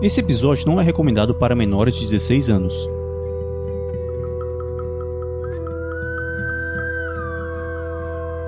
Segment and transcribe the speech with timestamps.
[0.00, 2.88] Esse episódio não é recomendado para menores de 16 anos.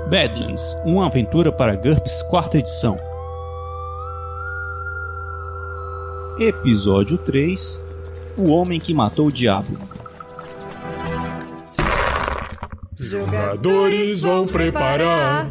[0.08, 2.96] Badlands, uma aventura para GURPS quarta edição.
[6.38, 7.84] Episódio 3
[8.36, 9.76] O Homem que Matou o Diabo.
[12.96, 15.50] Jogadores vão preparar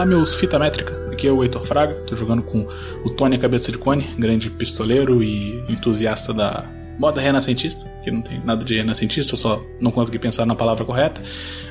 [0.00, 0.94] Fala, meus fita métrica.
[1.12, 1.92] Aqui é o Heitor Fraga.
[2.06, 2.66] Tô jogando com
[3.04, 6.64] o Tony Cabeça de Cone, grande pistoleiro e entusiasta da
[6.98, 11.20] moda renascentista, que não tem nada de renascentista, só não consegui pensar na palavra correta.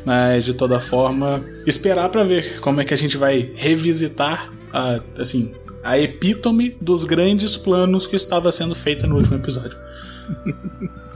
[0.05, 5.00] Mas de toda forma, esperar para ver como é que a gente vai revisitar a,
[5.17, 5.52] assim,
[5.83, 9.75] a epítome dos grandes planos que estava sendo feita no último episódio.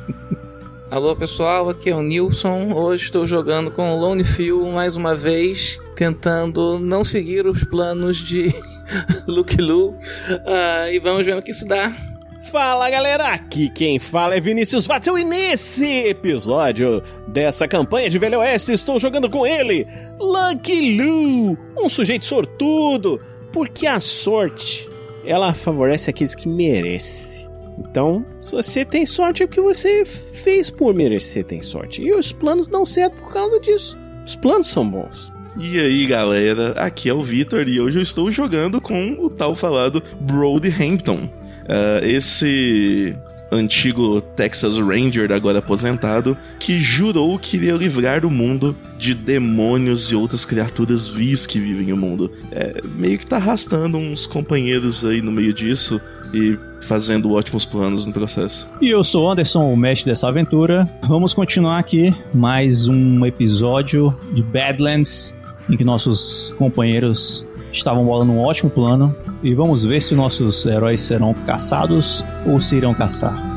[0.93, 2.71] Alô pessoal, aqui é o Nilson.
[2.71, 8.17] Hoje estou jogando com o Lone Phil mais uma vez, tentando não seguir os planos
[8.17, 8.53] de
[9.25, 9.95] Luke Lu.
[10.45, 11.95] Ah, e vamos ver o que isso dá.
[12.51, 18.39] Fala galera, aqui quem fala é Vinícius Vatzel e nesse episódio dessa campanha de Velho
[18.39, 19.87] Oeste estou jogando com ele,
[20.19, 23.21] Lucky Lu, um sujeito sortudo,
[23.53, 24.85] porque a sorte
[25.25, 27.47] ela favorece aqueles que merecem.
[27.79, 32.01] Então, se você tem sorte é porque você fez por merecer tem sorte.
[32.01, 33.97] E os planos dão certo por causa disso.
[34.25, 35.31] Os planos são bons.
[35.57, 39.53] E aí galera, aqui é o Vitor e hoje eu estou jogando com o tal
[39.53, 41.29] falado Broadhampton.
[41.63, 43.15] Uh, esse
[43.51, 50.15] antigo Texas Ranger, agora aposentado, que jurou que iria livrar o mundo de demônios e
[50.15, 52.31] outras criaturas vis que vivem no mundo.
[52.51, 56.01] É, meio que tá arrastando uns companheiros aí no meio disso
[56.33, 58.67] e fazendo ótimos planos no processo.
[58.81, 60.83] E eu sou o Anderson, o mestre dessa aventura.
[61.07, 65.33] Vamos continuar aqui mais um episódio de Badlands,
[65.69, 69.15] em que nossos companheiros estavam bolando um ótimo plano.
[69.41, 73.52] E vamos ver se nossos heróis serão caçados ou se irão caçar.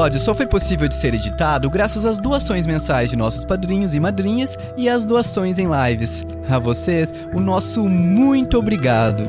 [0.00, 4.00] Episódio só foi possível de ser editado graças às doações mensais de nossos padrinhos e
[4.00, 6.24] madrinhas e às doações em lives.
[6.48, 9.28] A vocês, o nosso muito obrigado.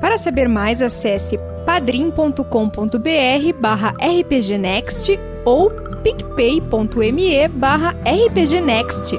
[0.00, 2.38] Para saber mais, acesse padrim.com.br
[3.58, 5.70] barra rpgnext ou
[6.02, 9.16] picpay.me barra rpgnext.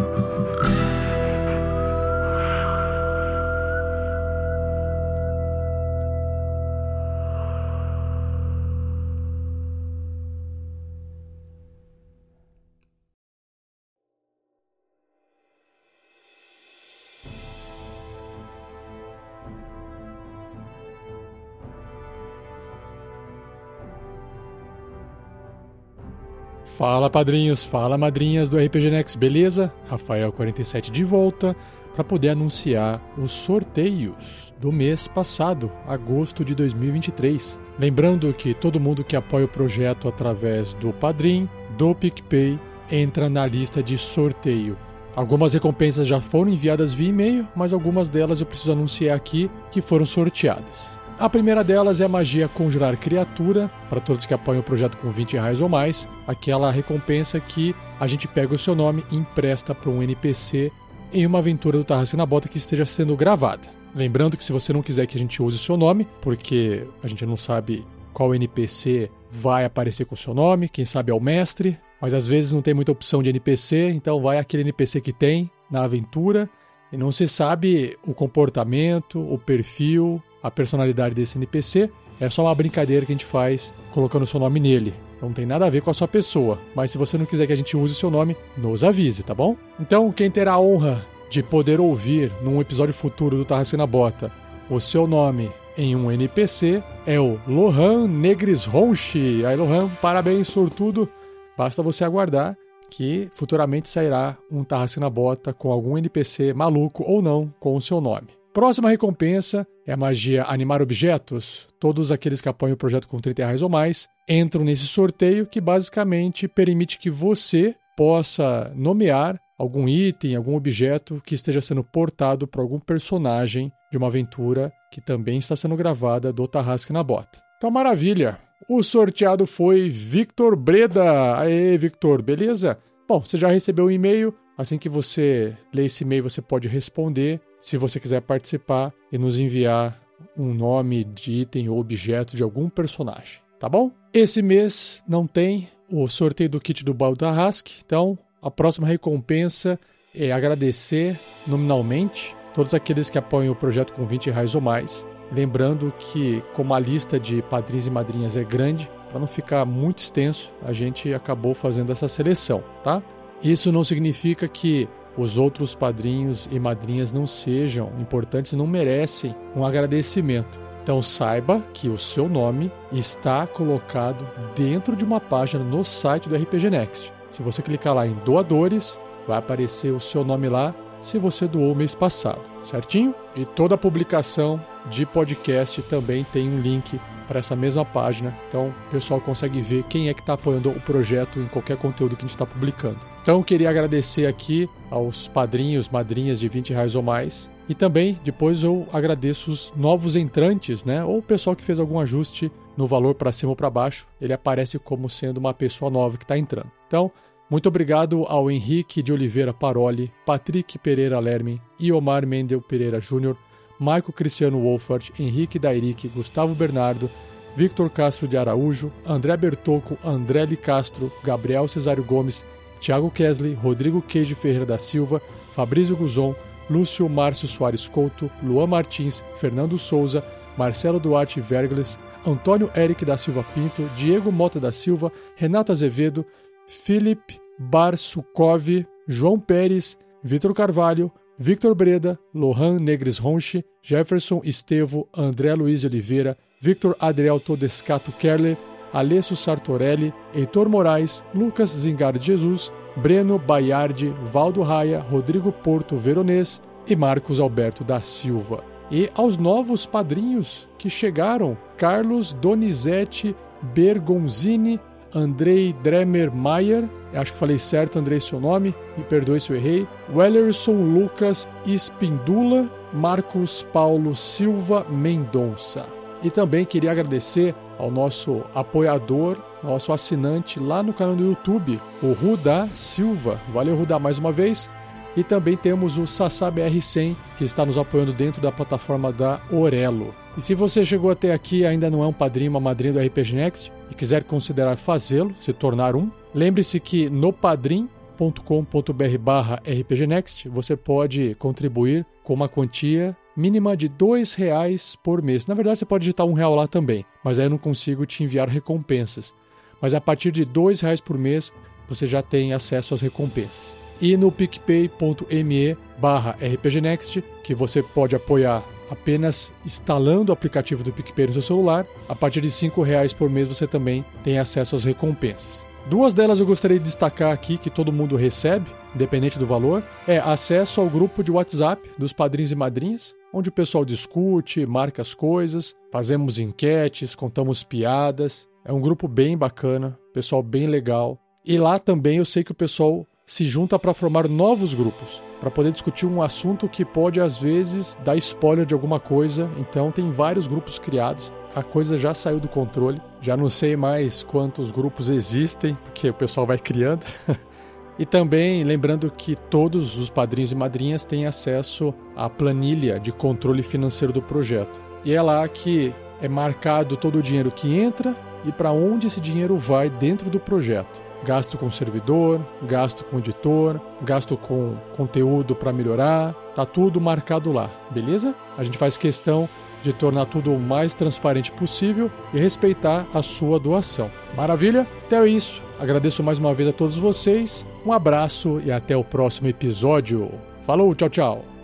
[26.77, 29.73] Fala padrinhos, fala madrinhas do RPG Next, beleza?
[29.89, 31.55] Rafael47 de volta
[31.93, 37.57] para poder anunciar os sorteios do mês passado, agosto de 2023.
[37.79, 41.47] Lembrando que todo mundo que apoia o projeto através do Padrim,
[41.77, 42.59] do PicPay,
[42.91, 44.77] entra na lista de sorteio.
[45.15, 49.79] Algumas recompensas já foram enviadas via e-mail, mas algumas delas eu preciso anunciar aqui que
[49.81, 50.94] foram sorteadas.
[51.17, 55.09] A primeira delas é a magia Conjurar Criatura, para todos que apoiam o projeto com
[55.09, 59.73] 20 reais ou mais, aquela recompensa que a gente pega o seu nome e empresta
[59.73, 60.73] para um NPC
[61.13, 63.69] em uma aventura do Tarrasque na Bota que esteja sendo gravada.
[63.95, 67.07] Lembrando que se você não quiser que a gente use o seu nome, porque a
[67.07, 71.19] gente não sabe qual NPC vai aparecer com o seu nome, quem sabe é o
[71.21, 75.13] mestre, mas às vezes não tem muita opção de NPC, então vai aquele NPC que
[75.13, 76.49] tem na aventura
[76.91, 81.89] e não se sabe o comportamento, o perfil, a personalidade desse NPC.
[82.19, 84.93] É só uma brincadeira que a gente faz colocando o seu nome nele.
[85.19, 86.59] Não tem nada a ver com a sua pessoa.
[86.75, 89.33] Mas se você não quiser que a gente use o seu nome, nos avise, tá
[89.33, 89.57] bom?
[89.79, 94.31] Então, quem terá a honra de poder ouvir num episódio futuro do Tarrasque na Bota
[94.69, 99.43] o seu nome em um NPC é o Lohan Negris Ronchi.
[99.45, 101.09] Aí, Lohan, parabéns, sortudo.
[101.57, 102.55] Basta você aguardar
[102.89, 107.81] que futuramente sairá um Tarrasque na Bota com algum NPC maluco ou não com o
[107.81, 108.27] seu nome.
[108.55, 111.67] Próxima recompensa é a magia Animar Objetos.
[111.77, 115.59] Todos aqueles que apoiam o projeto com 30 reais ou mais entram nesse sorteio que
[115.59, 122.61] basicamente permite que você possa nomear algum item, algum objeto que esteja sendo portado por
[122.61, 127.37] algum personagem de uma aventura que também está sendo gravada do Tarrasque na Bota.
[127.57, 128.39] Então, maravilha!
[128.69, 131.37] O sorteado foi Victor Breda.
[131.39, 132.77] Aê, Victor, beleza?
[133.05, 134.33] Bom, você já recebeu o um e-mail.
[134.57, 137.41] Assim que você lê esse e-mail, você pode responder.
[137.59, 139.99] Se você quiser participar e nos enviar
[140.37, 143.91] um nome de item ou objeto de algum personagem, tá bom?
[144.13, 149.79] Esse mês não tem o sorteio do kit do Baldo Tarrasque, então a próxima recompensa
[150.13, 155.05] é agradecer nominalmente todos aqueles que apoiam o projeto com 20 reais ou mais.
[155.31, 159.99] Lembrando que, como a lista de padrinhos e madrinhas é grande, para não ficar muito
[159.99, 163.01] extenso, a gente acabou fazendo essa seleção, tá?
[163.43, 164.87] Isso não significa que
[165.17, 170.59] os outros padrinhos e madrinhas não sejam importantes, não merecem um agradecimento.
[170.83, 176.35] Então saiba que o seu nome está colocado dentro de uma página no site do
[176.35, 177.11] RPG Next.
[177.31, 181.75] Se você clicar lá em doadores, vai aparecer o seu nome lá se você doou
[181.75, 183.13] mês passado, certinho?
[183.35, 184.59] E toda publicação
[184.89, 189.83] de podcast também tem um link para essa mesma página, então o pessoal consegue ver
[189.83, 193.14] quem é que está apoiando o projeto em qualquer conteúdo que a gente está publicando.
[193.25, 197.49] Então queria agradecer aqui aos padrinhos, madrinhas de 20 reais ou mais.
[197.67, 201.03] E também depois eu agradeço os novos entrantes, né?
[201.03, 204.05] Ou o pessoal que fez algum ajuste no valor para cima ou para baixo.
[204.21, 206.69] Ele aparece como sendo uma pessoa nova que está entrando.
[206.87, 207.11] Então,
[207.49, 213.35] muito obrigado ao Henrique de Oliveira Paroli, Patrick Pereira Lerme, Iomar Mendel Pereira Júnior,
[213.79, 217.09] Maico Cristiano Wolfert, Henrique Dairic, Gustavo Bernardo,
[217.55, 222.45] Victor Castro de Araújo, André Bertocco, André Castro, Gabriel Cesário Gomes,
[222.85, 225.19] Thiago Kesley, Rodrigo Queijo Ferreira da Silva,
[225.55, 226.35] Fabrício Guzon,
[226.69, 230.23] Lúcio Márcio Soares Couto, Luan Martins, Fernando Souza,
[230.55, 236.23] Marcelo Duarte Vergles, Antônio Eric da Silva Pinto, Diego Mota da Silva, Renato Azevedo,
[236.67, 245.83] Felipe Barsukov, João Pérez, Vitor Carvalho, Victor Breda, Lohan Negres Ronche, Jefferson Estevo, André Luiz
[245.83, 248.55] Oliveira, Victor Adriel Todescato Kerler,
[248.95, 256.95] Alessio Sartorelli, Heitor Moraes, Lucas Zingar Jesus, Breno Baiardi, Valdo Raia, Rodrigo Porto Veronês e
[256.95, 258.63] Marcos Alberto da Silva.
[258.89, 263.35] E aos novos padrinhos que chegaram: Carlos Donizete
[263.73, 264.79] Bergonzini,
[265.13, 269.85] Andrei Dremer Mayer, acho que falei certo, Andrei, seu nome, me perdoe se eu errei.
[270.13, 275.85] Wellerson Lucas Espindula, Marcos Paulo Silva Mendonça.
[276.23, 282.13] E também queria agradecer ao nosso apoiador, nosso assinante lá no canal do YouTube, o
[282.13, 283.39] Ruda Silva.
[283.53, 284.69] Valeu, Ruda, mais uma vez.
[285.15, 290.13] E também temos o Sassá BR100, que está nos apoiando dentro da plataforma da Orelo.
[290.37, 293.33] E se você chegou até aqui ainda não é um padrinho, uma madrinha do RPG
[293.35, 300.75] Next, e quiser considerar fazê-lo, se tornar um, lembre-se que no padrim.com.br barra rpgnext você
[300.75, 305.47] pode contribuir com uma quantia mínima de dois reais por mês.
[305.47, 308.23] Na verdade, você pode digitar um real lá também, mas aí eu não consigo te
[308.23, 309.33] enviar recompensas.
[309.81, 311.51] Mas a partir de dois reais por mês,
[311.87, 313.77] você já tem acesso às recompensas.
[314.01, 321.27] E no picpay.me barra rpgnext, que você pode apoiar apenas instalando o aplicativo do PicPay
[321.27, 321.85] no seu celular.
[322.07, 325.64] A partir de R$ reais por mês você também tem acesso às recompensas.
[325.87, 328.65] Duas delas eu gostaria de destacar aqui que todo mundo recebe,
[328.95, 333.51] independente do valor, é acesso ao grupo de WhatsApp dos padrinhos e madrinhas, onde o
[333.51, 338.47] pessoal discute, marca as coisas, fazemos enquetes, contamos piadas.
[338.63, 341.19] É um grupo bem bacana, pessoal bem legal.
[341.45, 345.51] E lá também eu sei que o pessoal se junta para formar novos grupos para
[345.51, 349.47] poder discutir um assunto que pode às vezes dar spoiler de alguma coisa.
[349.59, 351.31] Então tem vários grupos criados.
[351.55, 353.01] A coisa já saiu do controle.
[353.21, 357.05] Já não sei mais quantos grupos existem, porque o pessoal vai criando.
[357.97, 363.63] e também lembrando que todos os padrinhos e madrinhas têm acesso à planilha de controle
[363.63, 364.81] financeiro do projeto.
[365.05, 369.21] E é lá que é marcado todo o dinheiro que entra e para onde esse
[369.21, 375.73] dinheiro vai dentro do projeto gasto com servidor, gasto com editor, gasto com conteúdo para
[375.73, 378.35] melhorar, tá tudo marcado lá, beleza?
[378.55, 379.49] A gente faz questão
[379.83, 384.09] de tornar tudo o mais transparente possível e respeitar a sua doação.
[384.35, 384.87] Maravilha?
[385.07, 385.63] Então é isso.
[385.79, 387.65] Agradeço mais uma vez a todos vocês.
[387.85, 390.31] Um abraço e até o próximo episódio.
[390.65, 391.54] Falou, tchau, tchau.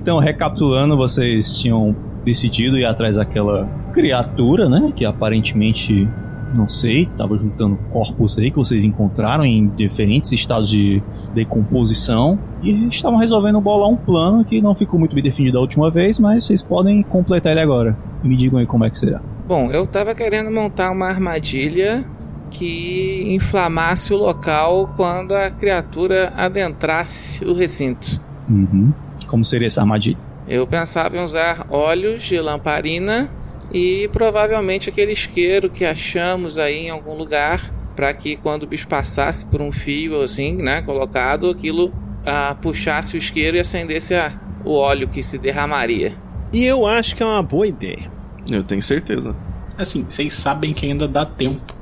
[0.00, 4.90] Então, recapitulando, vocês tinham decidido ir atrás daquela criatura, né?
[4.96, 6.08] Que aparentemente,
[6.54, 11.02] não sei, tava juntando corpos aí que vocês encontraram em diferentes estados de
[11.34, 15.90] decomposição e estavam resolvendo bolar um plano que não ficou muito bem definido da última
[15.90, 17.94] vez, mas vocês podem completar ele agora.
[18.24, 19.20] Me digam aí como é que será.
[19.46, 22.04] Bom, eu tava querendo montar uma armadilha
[22.50, 28.20] que inflamasse o local quando a criatura adentrasse o recinto.
[28.48, 28.92] Uhum.
[29.30, 30.18] Como seria essa armadilha?
[30.48, 33.30] Eu pensava em usar óleos de lamparina
[33.72, 38.88] e provavelmente aquele isqueiro que achamos aí em algum lugar para que quando o bicho
[38.88, 41.92] passasse por um fio assim, né, colocado, aquilo
[42.26, 44.32] ah, puxasse o isqueiro e acendesse a,
[44.64, 46.16] o óleo que se derramaria.
[46.52, 48.10] E eu acho que é uma boa ideia.
[48.50, 49.36] Eu tenho certeza.
[49.78, 51.72] Assim, vocês sabem que ainda dá tempo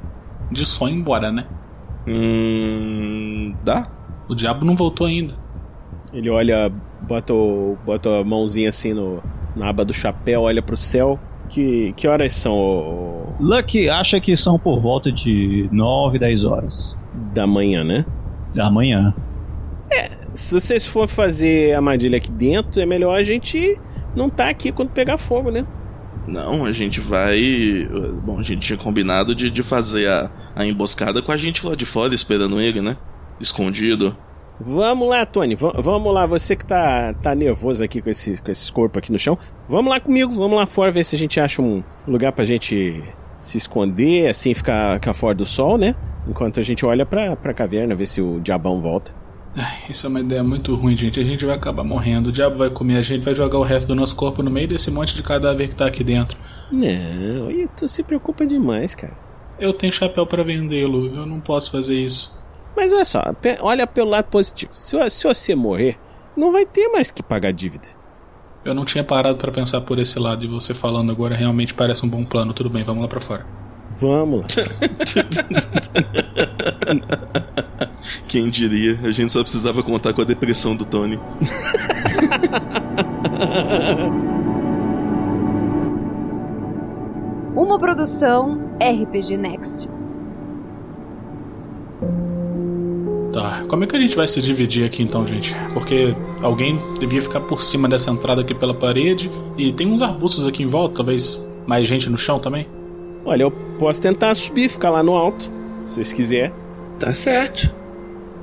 [0.52, 1.46] de só ir embora, né?
[2.06, 3.54] Hum.
[3.64, 3.90] Dá?
[4.28, 5.34] O diabo não voltou ainda.
[6.12, 6.72] Ele olha,
[7.02, 9.22] bota, o, bota a mãozinha assim no,
[9.54, 11.18] na aba do chapéu, olha pro céu.
[11.48, 13.34] Que, que horas são?
[13.40, 16.94] Lucky acha que são por volta de 9, 10 horas
[17.32, 18.04] Da manhã, né?
[18.54, 19.14] da manhã.
[20.32, 23.80] Se vocês for fazer armadilha aqui dentro, é melhor a gente
[24.14, 25.66] não tá aqui quando pegar fogo, né?
[26.26, 27.40] Não, a gente vai.
[28.22, 31.74] Bom, a gente tinha combinado de, de fazer a, a emboscada com a gente lá
[31.74, 32.96] de fora esperando ele, né?
[33.40, 34.14] Escondido.
[34.60, 35.54] Vamos lá, Tony.
[35.54, 39.12] va- vamos lá, você que tá, tá nervoso aqui com esses, com esses corpos aqui
[39.12, 39.38] no chão.
[39.68, 43.02] Vamos lá comigo, vamos lá fora ver se a gente acha um lugar pra gente
[43.36, 45.94] se esconder, assim ficar, ficar fora do sol, né?
[46.26, 49.14] Enquanto a gente olha pra, pra caverna, ver se o diabão volta.
[49.56, 51.18] Ai, Isso é uma ideia muito ruim, gente.
[51.18, 52.28] A gente vai acabar morrendo.
[52.28, 54.68] O diabo vai comer a gente, vai jogar o resto do nosso corpo no meio
[54.68, 56.36] desse monte de cadáver que tá aqui dentro.
[56.70, 59.14] Não, e tu se preocupa demais, cara.
[59.58, 62.37] Eu tenho chapéu pra vendê-lo, eu não posso fazer isso.
[62.78, 63.20] Mas olha só,
[63.60, 64.70] olha pelo lado positivo.
[64.72, 65.98] Se, se você morrer,
[66.36, 67.88] não vai ter mais que pagar dívida.
[68.64, 72.06] Eu não tinha parado pra pensar por esse lado e você falando agora realmente parece
[72.06, 72.54] um bom plano.
[72.54, 73.44] Tudo bem, vamos lá pra fora.
[74.00, 74.46] Vamos lá.
[78.28, 79.00] Quem diria?
[79.02, 81.18] A gente só precisava contar com a depressão do Tony.
[87.56, 89.97] Uma produção RPG Next.
[93.38, 95.54] Tá, como é que a gente vai se dividir aqui então, gente?
[95.72, 100.44] Porque alguém devia ficar por cima dessa entrada aqui pela parede e tem uns arbustos
[100.44, 102.66] aqui em volta, talvez mais gente no chão também.
[103.24, 105.48] Olha, eu posso tentar subir, ficar lá no alto,
[105.84, 106.52] se vocês quiserem.
[106.98, 107.72] Tá certo.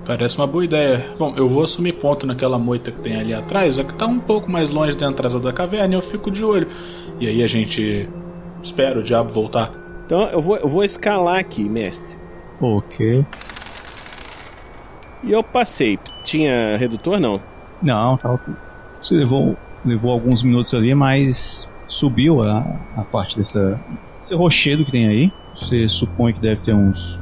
[0.05, 1.05] Parece uma boa ideia.
[1.19, 4.19] Bom, eu vou assumir ponto naquela moita que tem ali atrás, é que tá um
[4.19, 6.69] pouco mais longe da entrada da caverna e eu fico de olho.
[7.19, 8.07] E aí a gente
[8.63, 9.71] espera o diabo voltar.
[10.05, 12.17] Então eu vou, eu vou escalar aqui, mestre.
[12.61, 13.25] Ok.
[15.23, 15.99] E eu passei.
[16.23, 17.19] Tinha redutor?
[17.19, 17.41] Não.
[17.81, 18.53] Não, ok.
[19.01, 22.65] Você levou, levou alguns minutos ali, mas subiu a,
[22.97, 23.79] a parte dessa,
[24.19, 25.31] desse rochedo que tem aí.
[25.55, 27.19] Você supõe que deve ter uns,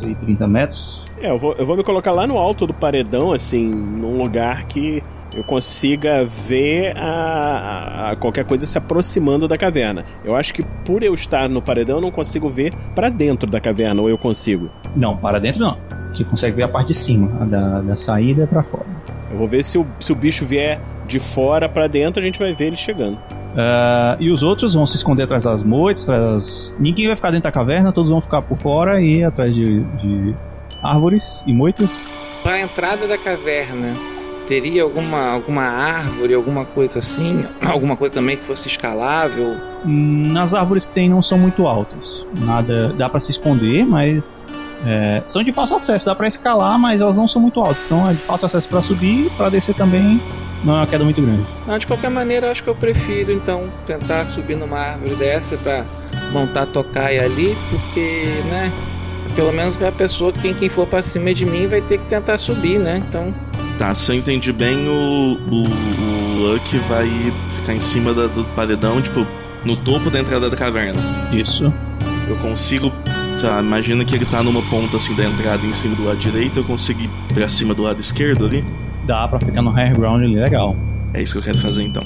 [0.00, 1.04] sei, 30 metros.
[1.18, 4.64] É, eu vou, eu vou me colocar lá no alto do paredão, assim, num lugar
[4.64, 5.02] que
[5.36, 10.04] eu consiga ver a, a- qualquer coisa se aproximando da caverna.
[10.24, 13.60] Eu acho que por eu estar no paredão, eu não consigo ver pra dentro da
[13.60, 14.70] caverna, ou eu consigo.
[14.96, 15.76] Não, para dentro não.
[16.14, 18.86] Você consegue ver a parte de cima, a da, da saída pra fora.
[19.30, 22.38] Eu vou ver se o, se o bicho vier de fora pra dentro, a gente
[22.38, 23.18] vai ver ele chegando.
[23.56, 26.74] Ah, e os outros vão se esconder atrás das moitas, atrás das...
[26.78, 30.34] Ninguém vai ficar dentro da caverna, todos vão ficar por fora e atrás de, de
[30.82, 32.04] árvores e moitas.
[32.42, 33.92] Para a entrada da caverna,
[34.46, 37.44] teria alguma, alguma árvore, alguma coisa assim?
[37.62, 39.56] Alguma coisa também que fosse escalável?
[39.84, 42.24] Hum, As árvores que tem não são muito altas.
[42.40, 44.42] Nada dá pra se esconder, mas
[44.86, 46.06] é, são de fácil acesso.
[46.06, 47.78] Dá pra escalar, mas elas não são muito altas.
[47.86, 50.20] Então é de fácil acesso pra subir, pra descer também.
[50.64, 51.46] Não é uma queda muito grande.
[51.66, 55.84] Não, de qualquer maneira, acho que eu prefiro então tentar subir numa árvore dessa para
[56.32, 58.72] montar tocaia ali, porque, né?
[59.34, 62.38] Pelo menos a pessoa, quem, quem for pra cima de mim, vai ter que tentar
[62.38, 63.02] subir, né?
[63.08, 63.34] Então,
[63.76, 67.08] Tá, se eu entendi bem, o, o, o Luck vai
[67.58, 69.26] ficar em cima da- do paredão, tipo,
[69.64, 71.00] no topo da entrada da caverna.
[71.32, 71.72] Isso.
[72.28, 72.92] Eu consigo.
[73.40, 76.60] Tá, imagina que ele tá numa ponta assim da entrada em cima do lado direito,
[76.60, 78.64] eu consigo ir pra cima do lado esquerdo ali.
[79.04, 80.76] Dá pra ficar no high ground ali, legal.
[81.12, 82.04] É isso que eu quero fazer então.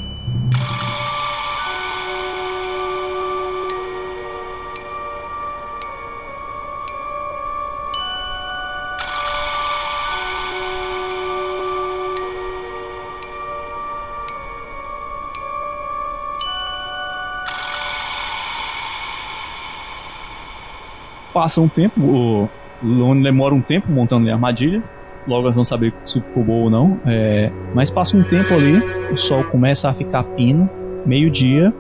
[21.39, 22.49] Passa um tempo, o
[22.83, 24.83] Lone demora um tempo montando a armadilha.
[25.25, 26.99] logo nós vamos saber se ficou boa ou não.
[27.07, 30.69] É, mas passa um tempo ali, o sol começa a ficar pino,
[31.07, 31.73] meio-dia,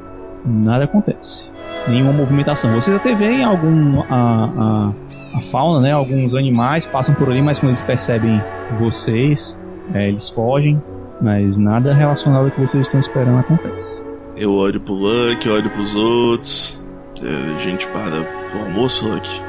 [0.46, 1.50] nada acontece.
[1.88, 2.72] Nenhuma movimentação.
[2.72, 4.00] Vocês até veem algum.
[4.02, 4.92] A,
[5.34, 5.90] a, a fauna, né?
[5.90, 8.40] Alguns animais passam por ali, mas quando eles percebem
[8.78, 9.58] vocês,
[9.92, 10.80] é, eles fogem.
[11.20, 14.00] Mas nada relacionado ao que vocês estão esperando acontece.
[14.36, 16.86] Eu olho pro Luck, olho pros outros.
[17.20, 18.22] É, a gente para
[18.52, 19.47] pro almoço, Luck.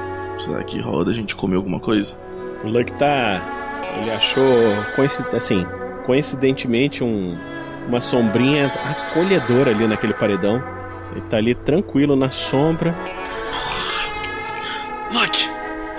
[0.49, 2.15] Será que roda a gente comer alguma coisa?
[2.63, 3.93] O Luck tá.
[4.01, 4.43] Ele achou,
[4.95, 5.63] coinci- assim,
[6.07, 7.37] coincidentemente, um,
[7.87, 10.59] uma sombrinha acolhedora ali naquele paredão.
[11.11, 12.97] Ele tá ali tranquilo na sombra.
[15.13, 15.49] Luck!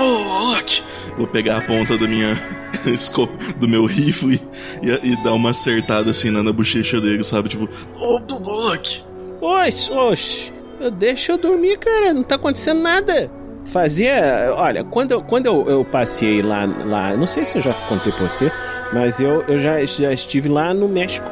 [0.00, 0.82] Oh, Luck!
[1.16, 2.36] Vou pegar a ponta da minha.
[3.56, 4.40] do meu rifle
[4.82, 7.50] e, e dar uma acertada assim na, na bochecha dele, sabe?
[7.50, 9.04] Tipo, oh, oh, Luck!
[9.40, 10.52] Oxe, oxe,
[10.98, 13.30] deixa eu dormir, cara, não tá acontecendo nada.
[13.72, 14.52] Fazia.
[14.56, 17.16] Olha, quando eu, quando eu, eu passei lá, lá.
[17.16, 18.50] Não sei se eu já contei pra você,
[18.92, 21.30] mas eu, eu já, já estive lá no México.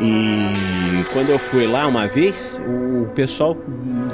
[0.00, 3.56] E quando eu fui lá uma vez, o pessoal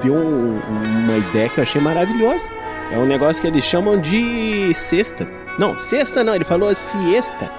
[0.03, 0.61] deu um-
[1.05, 2.51] uma ideia que eu achei maravilhosa.
[2.93, 5.27] É um negócio que eles chamam de cesta.
[5.59, 7.51] Não, cesta não, ele falou siesta.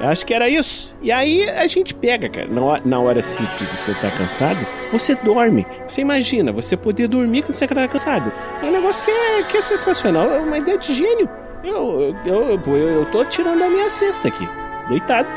[0.00, 0.96] Eu acho que era isso.
[1.02, 2.48] E aí a gente pega, cara.
[2.84, 5.66] Na hora, assim que você tá cansado, você dorme.
[5.86, 8.32] Você imagina, você poder dormir quando você tá cansado.
[8.62, 10.30] É um negócio que é, que é sensacional.
[10.30, 11.28] É uma ideia de gênio.
[11.64, 14.48] Eu, eu, eu, eu, tô tirando a minha cesta aqui.
[14.88, 15.28] Deitado.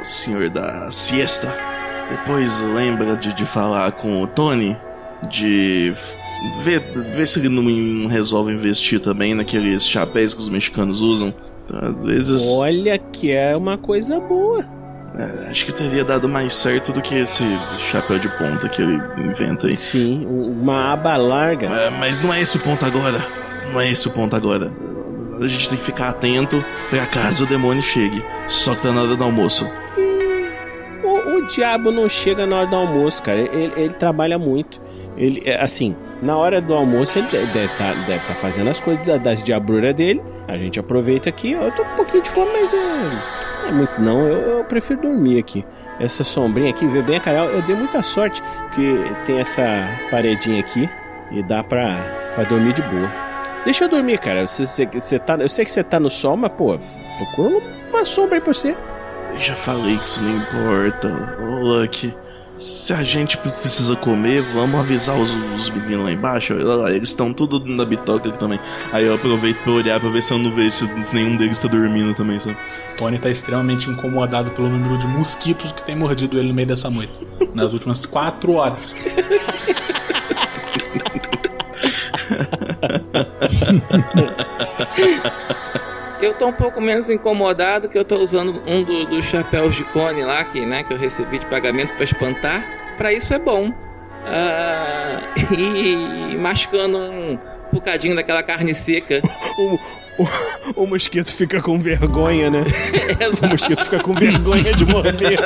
[0.00, 1.48] Ô, senhor da siesta,
[2.10, 4.76] depois lembra de, de falar com o Tony,
[5.30, 5.94] de
[6.62, 6.80] ver,
[7.16, 11.34] ver se ele não resolve investir também naqueles chapéus que os mexicanos usam.
[11.72, 12.42] Às vezes.
[12.54, 14.64] Olha que é uma coisa boa.
[15.18, 17.44] é, acho que teria dado mais certo do que esse
[17.78, 19.76] chapéu de ponta que ele inventa aí.
[19.76, 21.66] Sim, uma aba larga.
[21.68, 23.24] É, mas não é esse o ponto agora.
[23.72, 24.72] Não é esse o ponto agora.
[25.40, 28.24] A gente tem que ficar atento pra caso o demônio chegue.
[28.46, 29.68] Só que tá na hora do almoço.
[31.44, 33.38] Diabo não chega na hora do almoço, cara.
[33.38, 34.80] Ele, ele trabalha muito.
[35.16, 38.80] Ele, é, assim, na hora do almoço ele de- deve estar deve tá fazendo as
[38.80, 40.22] coisas da- das diabruras dele.
[40.48, 41.52] A gente aproveita aqui.
[41.52, 44.26] Eu tô um pouquinho de fome, mas é, é muito não.
[44.26, 45.64] Eu, eu prefiro dormir aqui.
[46.00, 47.44] Essa sombrinha aqui veio bem a calhar.
[47.46, 49.62] Eu dei muita sorte que tem essa
[50.10, 50.88] paredinha aqui
[51.30, 53.10] e dá pra, pra dormir de boa.
[53.64, 54.46] Deixa eu dormir, cara.
[54.46, 56.76] Você, você, você tá, eu sei que você tá no sol, mas, pô,
[57.16, 58.76] procura uma sombra aí pra você.
[59.34, 61.08] Eu já falei que isso não importa.
[61.40, 62.14] Ô, Lucky.
[62.56, 66.52] Se a gente pre- precisa comer, vamos avisar os, os meninos lá embaixo.
[66.88, 68.60] Eles estão tudo na bitoca aqui também.
[68.92, 71.58] Aí eu aproveito pra olhar pra ver se eu não vejo se, se nenhum deles
[71.58, 72.56] tá dormindo também, sabe?
[72.96, 76.88] Tony tá extremamente incomodado pelo número de mosquitos que tem mordido ele no meio dessa
[76.88, 77.12] noite.
[77.54, 78.94] Nas últimas quatro horas.
[86.24, 89.84] Eu tô um pouco menos incomodado que eu tô usando um do- dos chapéus de
[89.84, 92.64] cone lá que, né, que eu recebi de pagamento pra espantar.
[92.96, 93.70] Pra isso é bom.
[94.24, 95.20] Ah,
[95.54, 97.38] e mascando um
[97.70, 99.20] bocadinho daquela carne seca.
[99.56, 99.78] O,
[100.18, 102.64] o, o mosquito fica com vergonha, né?
[103.40, 105.38] O mosquito fica com vergonha de morder.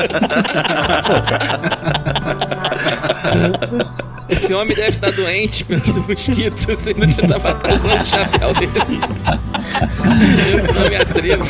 [4.28, 8.52] Esse homem deve estar doente pelos mosquitos se ele já tava tá usando um chapéu
[8.54, 9.24] desses.
[10.68, 11.44] Eu não me atrevo.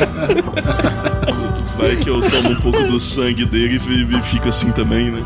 [1.78, 5.22] Vai que eu tomo um pouco do sangue dele e e fica assim também, né?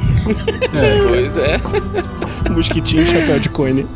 [1.08, 1.58] Pois é.
[2.50, 3.86] Mosquitinho chapéu de cone.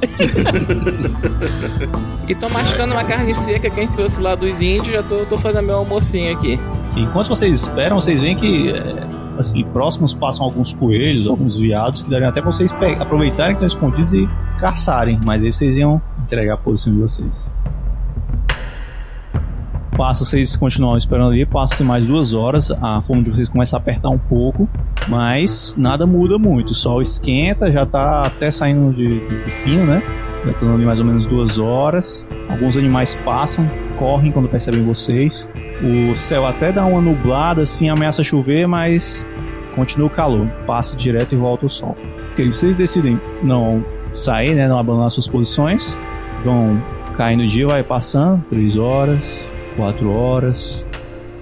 [2.27, 5.19] E tô mascando uma carne seca que a gente trouxe lá dos índios, já tô,
[5.27, 6.59] tô fazendo meu almocinho aqui.
[6.97, 9.07] Enquanto vocês esperam, vocês veem que é,
[9.39, 13.69] assim, próximos passam alguns coelhos, alguns viados, que dariam até pra vocês aproveitarem que estão
[13.69, 17.51] escondidos e caçarem, mas aí vocês iam entregar a posição de vocês.
[19.97, 23.79] Passa, vocês continuam esperando ali, passa mais duas horas, a fome de vocês começa a
[23.79, 24.69] apertar um pouco,
[25.09, 29.85] mas nada muda muito, o sol esquenta, já tá até saindo de, de, de pino,
[29.87, 30.03] né?
[30.45, 32.27] Já estão ali mais ou menos duas horas.
[32.49, 35.49] Alguns animais passam, correm quando percebem vocês.
[35.83, 39.27] O céu até dá uma nublada, assim, ameaça chover, mas
[39.75, 40.47] continua o calor.
[40.67, 41.97] Passa direto e volta o sol.
[42.33, 44.69] Ok, vocês decidem não sair, né?
[44.69, 45.99] Não abandonar suas posições.
[46.45, 46.81] Vão
[47.17, 48.45] caindo o dia, vai passando.
[48.49, 49.41] Três horas,
[49.77, 50.85] quatro horas,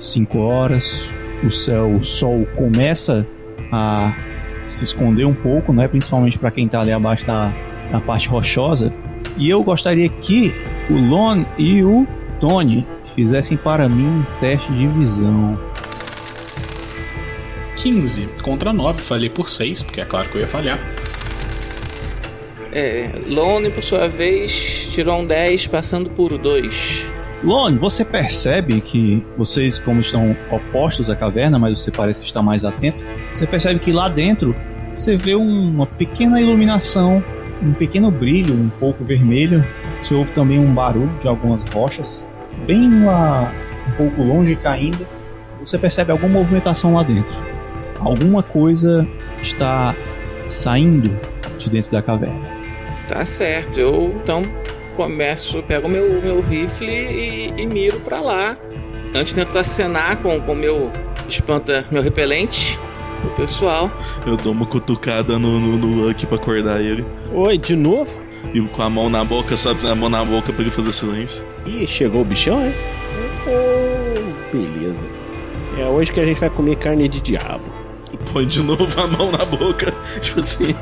[0.01, 1.03] cinco horas.
[1.43, 3.27] O céu, o sol começa
[3.71, 4.15] a
[4.69, 5.87] se esconder um pouco, né?
[5.89, 7.53] Principalmente para quem tá ali abaixo da,
[7.91, 8.93] da parte rochosa.
[9.37, 10.53] E eu gostaria que
[10.89, 12.07] o Lon e o
[12.41, 15.59] Tony fizessem para mim um teste de visão.
[17.77, 20.81] 15 contra 9, falhei por 6, porque é claro que eu ia falhar.
[22.73, 27.04] É, Lone, por sua vez, tirou um 10, passando por 2.
[27.45, 32.43] Lone, você percebe que vocês, como estão opostos à caverna, mas você parece que está
[32.43, 32.99] mais atento,
[33.31, 34.57] você percebe que lá dentro
[34.95, 37.23] você vê uma pequena iluminação,
[37.63, 39.63] um pequeno brilho, um pouco vermelho.
[40.03, 42.25] Você ouve também um barulho de algumas rochas,
[42.67, 43.53] bem lá,
[43.89, 45.07] um pouco longe caindo.
[45.61, 47.35] Você percebe alguma movimentação lá dentro.
[48.01, 49.07] Alguma coisa
[49.43, 49.95] está
[50.49, 51.11] saindo
[51.59, 52.41] de dentro da caverna.
[53.07, 53.79] Tá certo.
[53.79, 54.43] Eu então
[54.97, 58.57] começo, pego meu, meu rifle e, e miro para lá.
[59.15, 60.91] Antes de tentar acenar com o meu
[61.29, 62.79] espanta, meu repelente
[63.21, 63.91] pro pessoal.
[64.27, 67.05] Eu dou uma cutucada no, no, no Lucky pra acordar ele.
[67.33, 68.23] Oi, de novo?
[68.53, 69.87] E com a mão na boca, sabe?
[69.89, 71.45] A mão na boca pra ele fazer silêncio.
[71.67, 72.73] Ih, chegou o bichão, é?
[73.47, 75.07] Oh, beleza.
[75.79, 77.65] É hoje que a gente vai comer carne de diabo.
[78.33, 79.93] Põe de novo a mão na boca.
[80.21, 80.75] Tipo assim.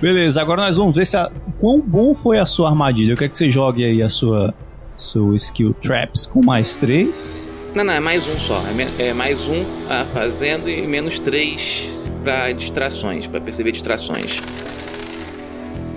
[0.00, 3.12] Beleza, agora nós vamos ver se a, quão bom foi a sua armadilha.
[3.12, 4.54] Eu quero que você jogue aí a sua,
[4.96, 7.50] sua skill traps com mais 3.
[7.74, 8.60] Não, não, é mais um só.
[8.98, 14.40] É, é mais um ah, fazendo e menos três pra distrações, pra perceber distrações.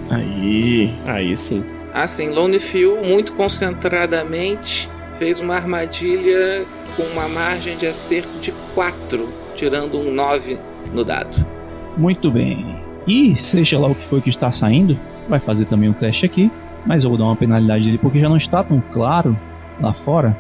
[0.10, 0.94] Aí.
[1.08, 1.64] Aí sim.
[1.94, 4.90] Assim, Lone Phil, muito concentradamente,
[5.24, 6.66] fez uma armadilha
[6.98, 10.60] com uma margem de acerto de 4, tirando um 9
[10.94, 11.46] no dado.
[11.96, 12.76] Muito bem.
[13.08, 16.52] E seja lá o que foi que está saindo, vai fazer também um teste aqui,
[16.86, 19.40] mas eu vou dar uma penalidade dele porque já não está tão claro
[19.80, 20.36] lá fora.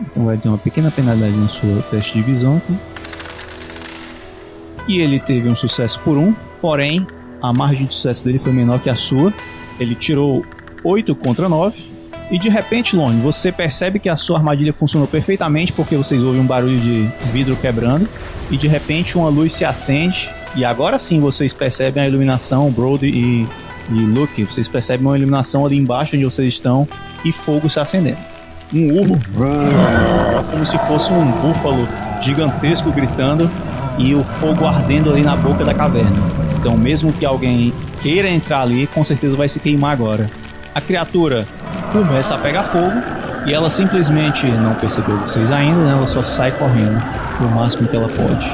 [0.00, 2.76] Então vai ter uma pequena penalidade no seu teste de visão aqui.
[4.86, 7.04] E ele teve um sucesso por um, porém
[7.42, 9.32] a margem de sucesso dele foi menor que a sua.
[9.80, 10.44] Ele tirou
[10.84, 11.97] 8 contra 9.
[12.30, 16.40] E de repente, Lone, você percebe que a sua armadilha funcionou perfeitamente porque vocês ouvem
[16.40, 18.06] um barulho de vidro quebrando.
[18.50, 20.28] E de repente uma luz se acende.
[20.54, 23.48] E agora sim vocês percebem a iluminação, Brody e,
[23.90, 24.44] e Luke.
[24.44, 26.86] Vocês percebem uma iluminação ali embaixo onde vocês estão
[27.24, 28.18] e fogo se acendendo.
[28.74, 29.18] Um urro,
[30.50, 31.88] como se fosse um búfalo
[32.20, 33.50] gigantesco gritando
[33.96, 36.16] e o fogo ardendo ali na boca da caverna.
[36.58, 40.30] Então, mesmo que alguém queira entrar ali, com certeza vai se queimar agora.
[40.74, 41.46] A criatura
[41.92, 43.00] começa a pegar fogo
[43.46, 45.92] e ela simplesmente não percebeu vocês ainda, né?
[45.92, 47.00] Ela só sai correndo
[47.40, 48.46] o máximo que ela pode.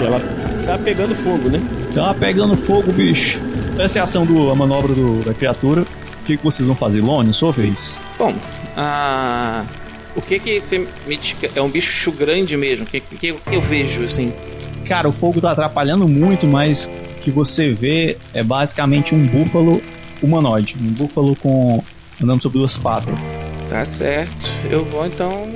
[0.00, 0.20] E ela
[0.66, 1.60] tá pegando fogo, né?
[1.94, 3.38] Tá pegando fogo, bicho.
[3.78, 5.82] Essa é a ação do a manobra do- da criatura.
[5.82, 7.32] O que, que vocês vão fazer, Lone?
[7.32, 7.96] Sua vez.
[8.18, 8.34] Bom,
[8.76, 9.64] ah,
[10.14, 11.18] o que que você me
[11.56, 12.84] é um bicho grande mesmo?
[12.84, 14.32] O que, que, que eu vejo assim?
[14.86, 19.80] Cara, o fogo tá atrapalhando muito, mas o que você vê é basicamente um búfalo
[20.22, 20.76] humanoide.
[20.80, 21.82] Um búfalo com
[22.20, 23.14] andando sobre duas patas.
[23.68, 24.50] Tá certo.
[24.70, 25.46] Eu vou então,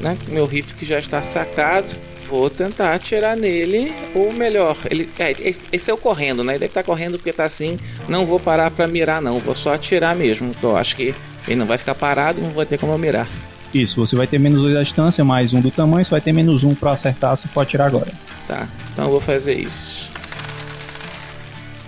[0.00, 0.16] né?
[0.28, 1.94] Meu rifle que já está sacado.
[2.28, 5.08] Vou tentar atirar nele, ou melhor, ele.
[5.18, 5.34] É,
[5.72, 6.52] esse é o correndo, né?
[6.52, 7.78] Ele deve estar correndo porque tá assim.
[8.06, 9.38] Não vou parar pra mirar, não.
[9.38, 10.54] Vou só atirar mesmo.
[10.56, 11.14] Então, acho que
[11.46, 13.26] ele não vai ficar parado, não vai ter como eu mirar.
[13.72, 16.32] Isso, você vai ter menos dois da distância, mais um do tamanho, você vai ter
[16.32, 18.10] menos um pra acertar, você pode tirar agora.
[18.46, 20.10] Tá, então eu vou fazer isso.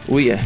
[0.08, 0.38] Uia.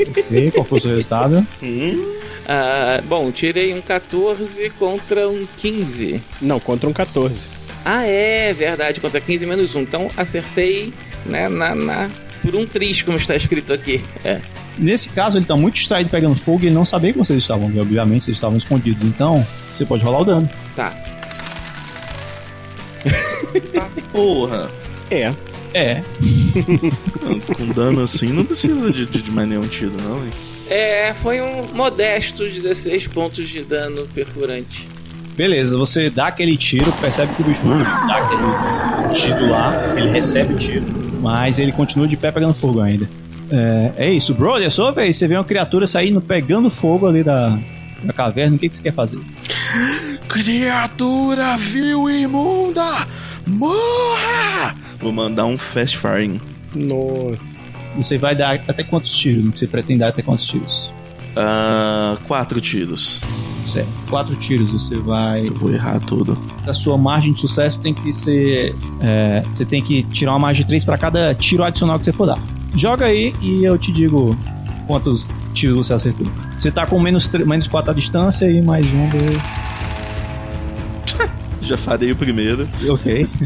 [0.00, 1.46] Ok, qual foi o seu resultado?
[2.48, 6.22] Ah, bom, tirei um 14 contra um 15.
[6.40, 7.46] Não, contra um 14.
[7.84, 9.80] Ah, é verdade, contra 15 menos 1.
[9.80, 10.92] Então acertei
[11.24, 12.10] né, na, na,
[12.42, 14.02] por um tris, como está escrito aqui.
[14.24, 14.40] É.
[14.78, 17.70] Nesse caso, ele tá muito distraído pegando fogo e ele não sabia que vocês estavam,
[17.70, 19.04] e obviamente vocês estavam escondidos.
[19.04, 19.44] Então,
[19.76, 20.50] você pode rolar o dano.
[20.76, 20.92] Tá.
[24.12, 24.70] Porra.
[25.10, 25.32] É.
[25.76, 26.02] É.
[27.54, 30.30] Com dano assim, não precisa de, de, de mais nenhum tiro, não, hein?
[30.70, 34.88] É, foi um modesto 16 pontos de dano perfurante.
[35.36, 40.54] Beleza, você dá aquele tiro, percebe que o bicho dá aquele tiro lá, ele recebe
[40.54, 40.86] o tiro,
[41.20, 43.06] mas ele continua de pé pegando fogo ainda.
[43.50, 45.14] É, é isso, brother, é sua vez.
[45.14, 47.58] Você vê uma criatura saindo pegando fogo ali da,
[48.02, 49.20] da caverna, o que, que você quer fazer?
[50.26, 53.06] Criatura vil e imunda!
[53.46, 54.85] Morra!
[55.00, 56.40] Vou mandar um fast firing.
[56.74, 57.38] Nossa.
[57.96, 59.58] Você vai dar até quantos tiros?
[59.58, 60.90] Você pretende dar até quantos tiros?
[61.34, 63.20] Ah, quatro tiros.
[63.66, 65.48] Certo, quatro tiros você vai.
[65.48, 66.38] Eu vou errar tudo.
[66.66, 68.74] A sua margem de sucesso tem que ser.
[69.00, 72.12] é, você tem que tirar uma margem de 3 para cada tiro adicional que você
[72.12, 72.38] for dar.
[72.74, 74.36] Joga aí e eu te digo
[74.86, 76.26] quantos tiros você acertou.
[76.58, 79.65] Você tá com menos, menos 4 à distância e mais um do.
[81.66, 82.68] Já falei o primeiro.
[82.88, 83.28] Ok.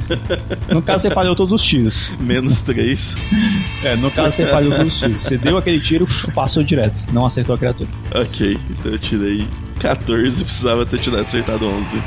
[0.71, 2.13] No caso, você falhou todos os tiros.
[2.21, 3.17] Menos três.
[3.83, 5.25] É, no caso, você falhou todos os tiros.
[5.25, 6.95] Você deu aquele tiro, passou direto.
[7.13, 7.89] Não acertou a criatura.
[8.15, 9.47] Ok, então eu tirei
[9.81, 12.03] 14, precisava ter tirado acertado 11.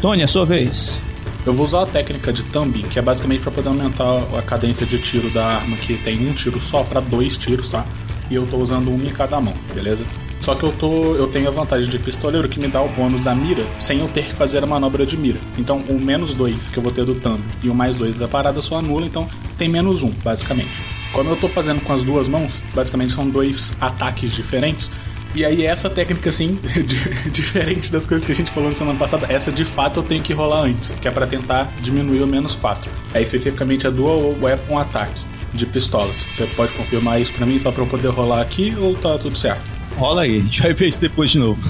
[0.00, 0.98] Tony, é sua vez.
[1.44, 4.86] Eu vou usar a técnica de thumbing, que é basicamente para poder aumentar a cadência
[4.86, 7.84] de tiro da arma, que tem um tiro só para dois tiros, tá?
[8.30, 10.04] E eu tô usando uma em cada mão, beleza?
[10.42, 11.14] Só que eu tô.
[11.14, 14.08] eu tenho a vantagem de pistoleiro que me dá o bônus da mira sem eu
[14.08, 15.38] ter que fazer a manobra de mira.
[15.56, 18.26] Então o menos 2 que eu vou ter do thumb e o mais 2 da
[18.26, 20.70] parada só anula, então tem menos 1, um, basicamente.
[21.12, 24.90] Como eu tô fazendo com as duas mãos, basicamente são dois ataques diferentes.
[25.34, 26.58] E aí essa técnica, assim,
[27.30, 30.22] diferente das coisas que a gente falou na semana passada, essa de fato eu tenho
[30.22, 32.90] que rolar antes, que é para tentar diminuir o menos 4.
[33.14, 35.12] É especificamente a Dual Weapon Attack
[35.54, 36.26] de pistolas.
[36.34, 39.36] Você pode confirmar isso para mim só para eu poder rolar aqui ou tá tudo
[39.36, 39.81] certo?
[39.96, 41.60] Rola aí, a gente vai ver isso depois de novo.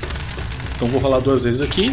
[0.76, 1.92] então vou rolar duas vezes aqui.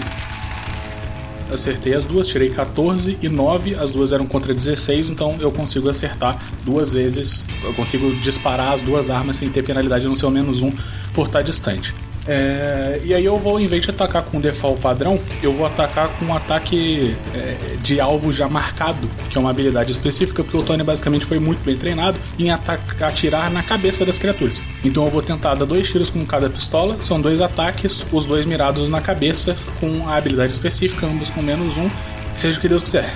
[1.52, 5.88] Acertei as duas, tirei 14 e 9, as duas eram contra 16, então eu consigo
[5.90, 7.46] acertar duas vezes.
[7.64, 10.74] Eu consigo disparar as duas armas sem ter penalidade no seu menos um
[11.14, 11.96] por estar distante.
[12.28, 15.66] É, e aí eu vou, em vez de atacar com o default padrão, eu vou
[15.66, 20.58] atacar com um ataque é, de alvo já marcado, que é uma habilidade específica, porque
[20.58, 24.62] o Tony basicamente foi muito bem treinado em atacar, atirar na cabeça das criaturas.
[24.84, 28.46] Então eu vou tentar dar dois tiros com cada pistola, são dois ataques, os dois
[28.46, 31.90] mirados na cabeça, com a habilidade específica, ambos com menos um,
[32.36, 33.10] seja o que Deus quiser.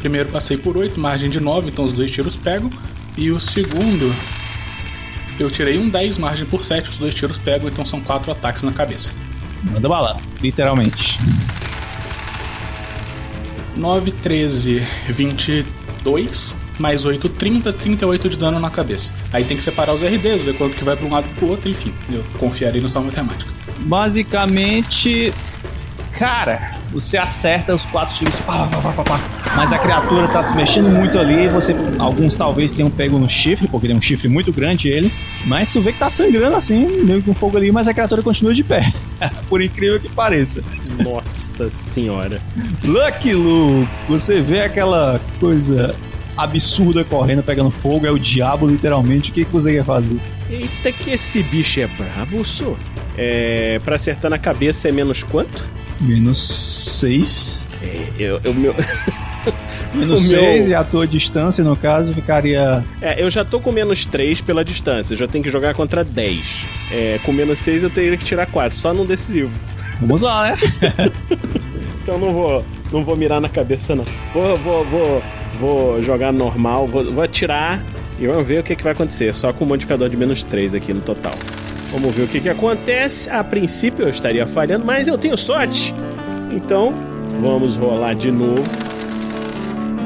[0.00, 2.70] Primeiro passei por 8, margem de 9, então os dois tiros pegam.
[3.16, 4.14] E o segundo
[5.38, 8.62] eu tirei um 10, margem por 7, os dois tiros pegam, então são 4 ataques
[8.62, 9.14] na cabeça.
[9.62, 11.18] Manda bala, literalmente.
[13.76, 19.12] 9, 13, 22, mais 8, 30, 38 de dano na cabeça.
[19.32, 21.48] Aí tem que separar os RDs, ver quanto que vai para um lado e pro
[21.48, 21.92] outro, enfim.
[22.10, 23.50] Eu confiarei na sua matemática.
[23.80, 25.32] Basicamente,
[26.12, 29.20] cara, você acerta os quatro tiros, pá, pá, pá, pá,
[29.56, 31.48] mas a criatura tá se mexendo muito ali.
[31.48, 35.10] Você, alguns talvez tenham pego no chifre, porque ele é um chifre muito grande ele.
[35.46, 38.52] Mas tu vê que tá sangrando assim, meio com fogo ali, mas a criatura continua
[38.52, 38.92] de pé.
[39.48, 40.62] Por incrível que pareça.
[41.02, 42.38] Nossa senhora.
[42.84, 45.94] Lucky Luke, você vê aquela coisa
[46.36, 49.30] absurda correndo, pegando fogo, é o diabo literalmente.
[49.30, 50.18] O que, que você quer fazer?
[50.50, 52.76] Eita, que esse bicho é brabo, sou.
[53.16, 53.80] É.
[53.82, 55.64] Pra acertar na cabeça é menos quanto?
[55.98, 56.46] Menos
[57.00, 57.64] 6.
[57.82, 58.74] É, eu, eu meu.
[59.94, 60.68] menos 6 meu...
[60.68, 62.84] e a tua distância, no caso, ficaria.
[63.00, 66.04] É, eu já tô com menos 3 pela distância, eu já tenho que jogar contra
[66.04, 66.66] 10.
[66.90, 69.52] É, com menos 6 eu teria que tirar 4, só num decisivo.
[70.00, 70.58] Vamos lá, né?
[72.02, 74.04] então não vou, não vou mirar na cabeça, não.
[74.32, 75.22] Vou, vou, vou,
[75.58, 77.82] vou jogar normal, vou, vou atirar
[78.18, 79.34] e vamos ver o que, que vai acontecer.
[79.34, 81.34] Só com um modificador de menos 3 aqui no total.
[81.90, 83.30] Vamos ver o que, que acontece.
[83.30, 85.94] A princípio eu estaria falhando, mas eu tenho sorte.
[86.50, 86.94] Então,
[87.40, 88.62] vamos rolar de novo.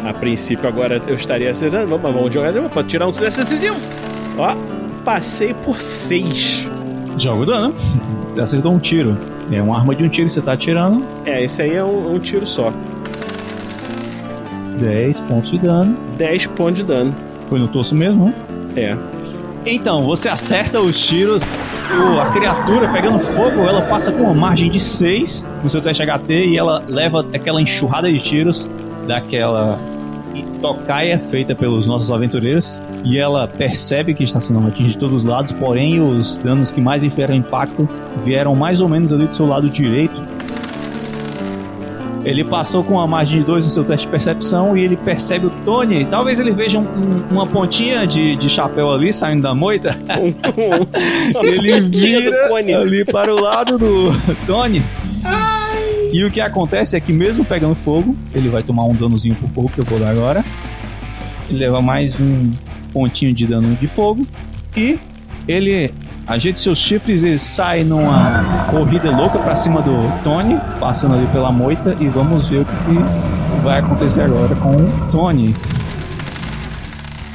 [0.05, 1.89] A princípio agora eu estaria acertando.
[1.89, 3.77] Vamos, vamos jogar de novo para tirar um sucesso decisivo.
[4.39, 4.57] Ó,
[5.05, 6.69] passei por 6.
[7.17, 7.75] Joga o dano.
[8.43, 9.19] Acertou um tiro.
[9.51, 11.05] É uma arma de um tiro que você tá atirando.
[11.25, 12.73] É, esse aí é um, um tiro só.
[14.79, 15.97] 10 pontos de dano.
[16.17, 17.15] 10 pontos de dano.
[17.49, 18.35] Foi no torso mesmo, né?
[18.77, 18.97] É.
[19.67, 21.43] Então, você acerta os tiros
[22.21, 26.47] a criatura pegando fogo, ela passa com uma margem de 6 no seu teste HT
[26.47, 28.69] e ela leva aquela enxurrada de tiros
[29.07, 29.79] daquela
[30.61, 35.25] tocaia feita pelos nossos aventureiros e ela percebe que está sendo atingido de todos os
[35.25, 37.89] lados, porém os danos que mais inferem impacto
[38.25, 40.21] vieram mais ou menos ali do seu lado direito
[42.25, 45.47] ele passou com uma margem de 2 no seu teste de percepção e ele percebe
[45.47, 46.05] o Tony.
[46.05, 49.97] Talvez ele veja um, um, uma pontinha de, de chapéu ali saindo da moita.
[51.43, 54.13] ele vira ali para o lado do
[54.47, 54.85] Tony.
[55.25, 55.50] Ai.
[56.13, 59.49] E o que acontece é que mesmo pegando fogo, ele vai tomar um danozinho por
[59.51, 60.45] fogo que eu vou dar agora.
[61.49, 62.51] Ele leva mais um
[62.93, 64.27] pontinho de dano de fogo.
[64.77, 64.99] E
[65.47, 65.93] ele
[66.27, 71.51] ajeita seus chifres e sai numa corrida louca pra cima do Tony, passando ali pela
[71.51, 75.55] moita, e vamos ver o que vai acontecer agora com o Tony.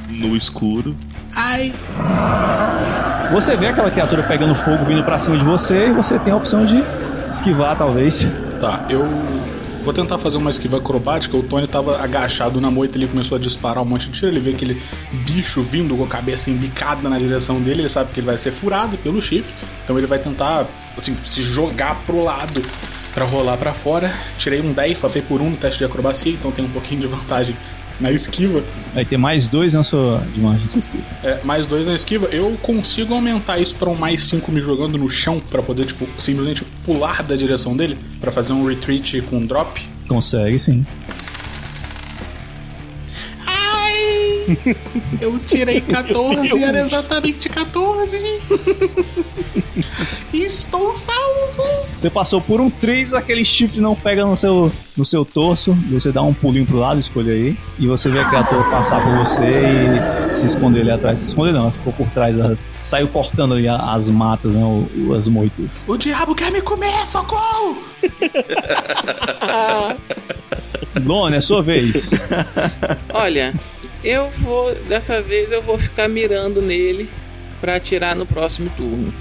[0.10, 0.96] No escuro.
[1.36, 1.74] Ai!
[3.32, 6.38] Você vê aquela criatura pegando fogo vindo pra cima de você e você tem a
[6.38, 6.82] opção de
[7.30, 8.26] esquivar, talvez.
[8.60, 9.06] Tá, eu
[9.86, 11.38] Vou tentar fazer uma esquiva acrobática.
[11.38, 14.32] O Tony tava agachado na moita, ele começou a disparar um monte de tiro.
[14.32, 17.82] Ele vê aquele bicho vindo com a cabeça embicada na direção dele.
[17.82, 19.54] Ele sabe que ele vai ser furado pelo chifre.
[19.84, 20.66] Então ele vai tentar,
[20.98, 22.64] assim, se jogar pro lado
[23.14, 24.12] para rolar para fora.
[24.40, 27.08] Tirei um 10, passei por um no teste de acrobacia, então tem um pouquinho de
[27.08, 27.56] vantagem
[28.00, 28.64] na esquiva.
[28.94, 31.04] Vai ter mais dois na sua de margem sua esquiva.
[31.24, 32.28] É, mais dois na esquiva.
[32.28, 36.08] Eu consigo aumentar isso para um mais cinco me jogando no chão para poder tipo
[36.18, 39.82] simplesmente pular da direção dele para fazer um retreat com um drop.
[40.08, 40.86] Consegue, sim.
[45.20, 48.26] Eu tirei 14, era exatamente 14.
[50.34, 51.64] Estou salvo.
[51.96, 55.74] Você passou por um triz, aquele chifre não pega no seu, no seu torso.
[55.92, 57.58] Você dá um pulinho pro lado, escolhe aí.
[57.80, 61.20] E você vê a criatura passar por você e se esconder ali atrás.
[61.20, 62.38] Se esconder não, ela ficou por trás.
[62.38, 64.62] ela saiu cortando ali as matas, né?
[65.16, 65.84] as moitas.
[65.88, 67.78] O diabo quer me comer, socorro!
[71.04, 72.10] Lone, é sua vez.
[73.14, 73.54] Olha,
[74.06, 74.74] eu vou.
[74.88, 77.10] Dessa vez eu vou ficar mirando nele
[77.60, 79.12] pra atirar no próximo turno.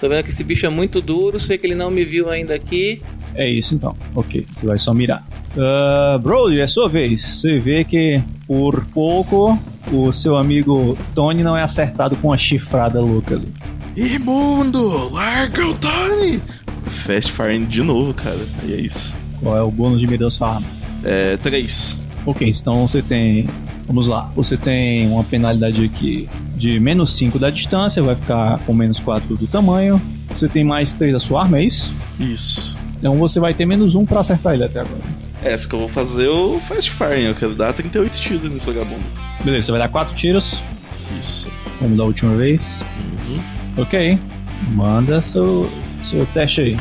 [0.00, 2.54] Tô vendo que esse bicho é muito duro, sei que ele não me viu ainda
[2.54, 3.00] aqui.
[3.34, 3.96] É isso então.
[4.14, 5.26] Ok, você vai só mirar.
[5.56, 7.22] Uh, Brody, é sua vez.
[7.22, 9.58] Você vê que por pouco
[9.90, 13.48] o seu amigo Tony não é acertado com uma chifrada louca ali.
[13.96, 15.12] Imundo!
[15.12, 16.42] Larga o Tony!
[16.86, 18.38] Fast Fire de novo, cara.
[18.64, 19.16] E é isso.
[19.40, 20.66] Qual é o bônus de mira da sua arma?
[21.02, 21.36] É.
[21.38, 22.04] 3.
[22.26, 23.46] Ok, então você tem.
[23.86, 24.30] Vamos lá.
[24.34, 29.36] Você tem uma penalidade aqui de menos 5 da distância, vai ficar com menos 4
[29.36, 30.00] do tamanho.
[30.30, 31.92] Você tem mais 3 da sua arma, é isso?
[32.18, 32.76] Isso.
[32.98, 35.02] Então você vai ter menos 1 pra acertar ele até agora.
[35.42, 37.22] Essa que eu vou fazer é o Fast Fire.
[37.22, 39.02] Eu quero dar 38 tiros nesse vagabundo.
[39.44, 40.58] Beleza, você vai dar 4 tiros,
[41.20, 41.48] Isso.
[41.78, 42.62] como da última vez.
[43.76, 44.18] Ok.
[44.70, 45.70] Manda seu,
[46.08, 46.76] seu teste aí.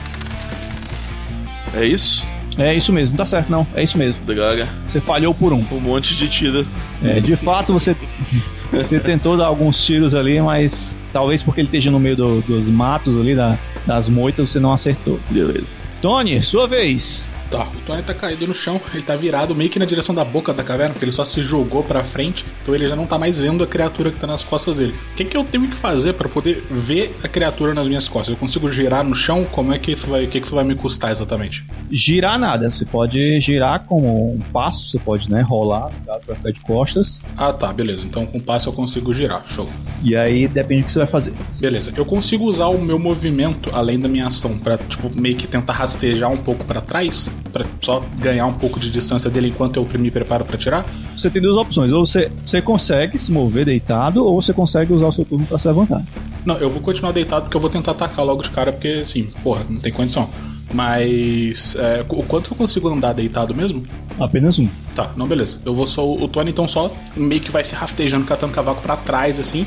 [1.75, 2.25] É isso?
[2.57, 4.19] É isso mesmo, tá certo não, é isso mesmo.
[4.25, 4.67] Droga.
[4.87, 5.63] Você falhou por um.
[5.71, 6.65] Um monte de tiro.
[7.03, 7.95] É, de fato você,
[8.71, 12.69] você tentou dar alguns tiros ali, mas talvez porque ele esteja no meio do- dos
[12.69, 15.19] matos ali, da- das moitas, você não acertou.
[15.29, 15.75] Beleza.
[16.01, 17.25] Tony, sua vez.
[17.53, 20.25] Tá, o Tony tá caído no chão, ele tá virado meio que na direção da
[20.25, 23.19] boca da caverna, porque ele só se jogou pra frente, então ele já não tá
[23.19, 24.95] mais vendo a criatura que tá nas costas dele.
[25.11, 28.33] O que, que eu tenho que fazer pra poder ver a criatura nas minhas costas?
[28.33, 29.45] Eu consigo girar no chão?
[29.51, 31.63] Como é que isso vai, o que, que isso vai me custar exatamente?
[31.91, 36.51] Girar nada, você pode girar como um passo, você pode né, rolar tá, pra ficar
[36.51, 38.03] de costas, Ah, tá, beleza.
[38.07, 39.69] Então com o passo eu consigo girar, show.
[40.01, 41.33] e aí depende do que você vai fazer.
[41.59, 45.45] Beleza, eu consigo usar o meu movimento além da minha ação pra, tipo, meio que
[45.45, 49.77] tentar rastejar um pouco pra trás, Pra só ganhar um pouco de distância dele enquanto
[49.77, 50.85] eu me preparo pra tirar?
[51.15, 55.07] Você tem duas opções, ou você, você consegue se mover deitado, ou você consegue usar
[55.07, 56.03] o seu turno pra se levantar.
[56.45, 59.29] Não, eu vou continuar deitado porque eu vou tentar atacar logo de cara, porque assim,
[59.43, 60.29] porra, não tem condição.
[60.73, 63.83] Mas é, o quanto eu consigo andar deitado mesmo?
[64.19, 64.67] Apenas um.
[64.95, 65.59] Tá, não, beleza.
[65.63, 66.03] Eu vou só.
[66.03, 69.65] O Tony então só meio que vai se rastejando, catando cavaco pra trás, assim,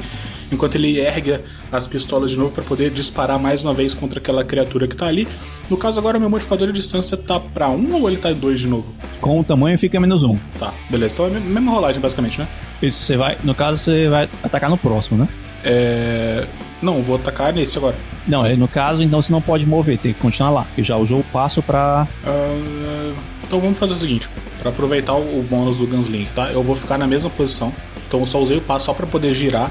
[0.50, 1.38] enquanto ele ergue
[1.70, 5.06] as pistolas de novo pra poder disparar mais uma vez contra aquela criatura que tá
[5.06, 5.28] ali.
[5.70, 8.60] No caso, agora meu modificador de distância tá pra um ou ele tá em dois
[8.60, 8.92] de novo?
[9.20, 10.36] Com o tamanho fica menos um.
[10.58, 11.14] Tá, beleza.
[11.14, 12.48] Então é a mesma rolagem, basicamente, né?
[12.82, 15.28] Esse você vai, no caso, você vai atacar no próximo, né?
[15.64, 16.46] É.
[16.82, 17.96] Não, vou atacar nesse agora.
[18.28, 20.96] Não, é, no caso, então você não pode mover, tem que continuar lá, porque já
[20.96, 22.06] usou o passo pra.
[22.24, 23.12] Ah,
[23.44, 24.28] então vamos fazer o seguinte,
[24.60, 26.50] Pra aproveitar o bônus do Gunsling, tá?
[26.50, 27.72] Eu vou ficar na mesma posição.
[28.08, 29.70] Então eu só usei o passo só pra poder girar.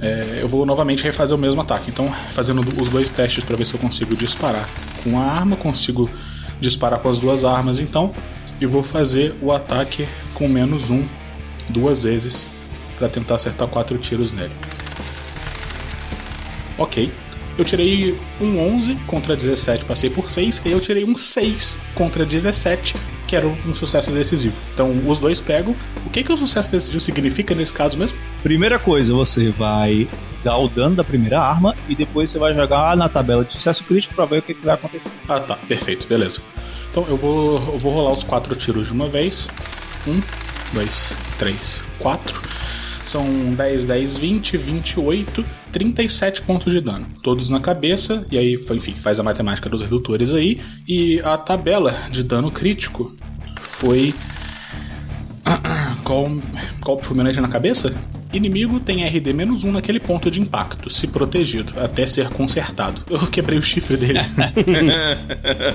[0.00, 1.90] É, eu vou novamente refazer o mesmo ataque.
[1.90, 4.66] Então, fazendo do- os dois testes pra ver se eu consigo disparar
[5.02, 6.08] com a arma, consigo
[6.60, 8.14] disparar com as duas armas, então.
[8.60, 11.04] E vou fazer o ataque com menos um
[11.68, 12.46] duas vezes
[12.98, 14.52] pra tentar acertar quatro tiros nele.
[16.78, 17.12] Ok.
[17.58, 21.78] Eu tirei um 11 contra 17, passei por 6, e aí eu tirei um 6
[21.94, 22.94] contra 17,
[23.26, 24.54] que era um sucesso decisivo.
[24.74, 25.74] Então os dois pegam.
[26.04, 28.18] O que, que o sucesso decisivo significa nesse caso mesmo?
[28.42, 30.06] Primeira coisa, você vai
[30.44, 33.82] dar o dano da primeira arma e depois você vai jogar na tabela de sucesso
[33.84, 35.10] crítico pra ver o que, que vai acontecer.
[35.26, 36.42] Ah tá, perfeito, beleza.
[36.90, 39.48] Então eu vou, eu vou rolar os quatro tiros de uma vez.
[40.06, 40.20] Um,
[40.74, 42.40] dois, três, quatro.
[43.04, 45.44] São 10, 10, 20, 28,
[45.76, 47.06] 37 pontos de dano.
[47.22, 50.58] Todos na cabeça, e aí, enfim, faz a matemática dos redutores aí.
[50.88, 53.14] E a tabela de dano crítico
[53.60, 54.14] foi.
[56.02, 57.94] Qual, fulminante na cabeça?
[58.32, 63.02] Inimigo tem RD-1 naquele ponto de impacto, se protegido, até ser consertado.
[63.08, 64.18] Eu quebrei o chifre dele.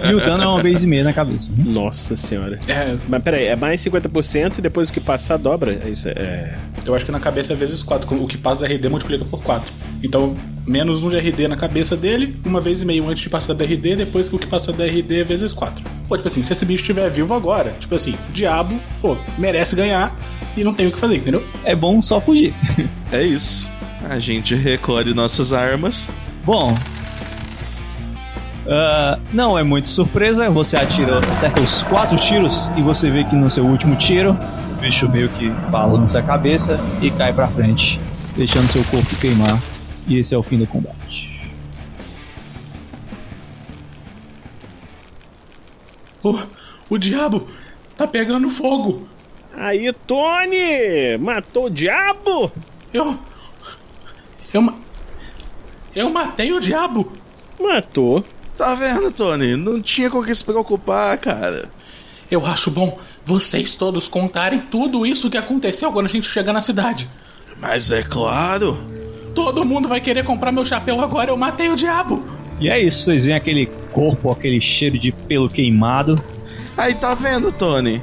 [0.09, 1.47] E o dano é uma vez e meia na cabeça.
[1.57, 2.59] Nossa senhora.
[2.67, 5.81] É, Mas peraí, é mais 50% e depois o que passar dobra?
[5.85, 6.57] É Isso é.
[6.85, 8.21] Eu acho que na cabeça é vezes 4.
[8.21, 9.71] O que passa da RD multiplica por 4.
[10.03, 10.35] Então,
[10.65, 13.63] menos um de RD na cabeça dele, uma vez e meio antes de passar da
[13.63, 15.83] RD, depois que o que passa da RD é vezes 4.
[16.07, 19.75] Pô, tipo assim, se esse bicho estiver vivo agora, tipo assim, o diabo, pô, merece
[19.75, 20.15] ganhar
[20.55, 21.43] e não tem o que fazer, entendeu?
[21.63, 22.53] É bom só fugir.
[23.11, 23.71] É isso.
[24.09, 26.07] A gente recolhe nossas armas.
[26.45, 26.73] Bom.
[28.67, 33.35] ah, não é muito surpresa, você atira, acerta os quatro tiros e você vê que
[33.35, 37.99] no seu último tiro o bicho meio que balança a cabeça e cai pra frente,
[38.35, 39.59] deixando seu corpo queimar.
[40.07, 41.51] E esse é o fim do combate.
[46.23, 46.37] O,
[46.89, 47.47] o diabo
[47.97, 49.07] tá pegando fogo.
[49.55, 51.17] Aí, Tony!
[51.19, 52.51] Matou o diabo?
[52.93, 53.17] Eu.
[54.53, 54.61] Eu.
[54.61, 54.75] ma-
[55.95, 57.11] Eu matei o diabo!
[57.59, 58.23] Matou.
[58.57, 59.55] Tá vendo, Tony?
[59.55, 61.69] Não tinha com o que se preocupar, cara.
[62.29, 66.61] Eu acho bom vocês todos contarem tudo isso que aconteceu quando a gente chegar na
[66.61, 67.09] cidade.
[67.59, 68.77] Mas é claro.
[69.35, 72.23] Todo mundo vai querer comprar meu chapéu agora, eu matei o diabo!
[72.59, 76.21] E é isso, vocês veem aquele corpo, aquele cheiro de pelo queimado.
[76.77, 78.01] Aí tá vendo, Tony?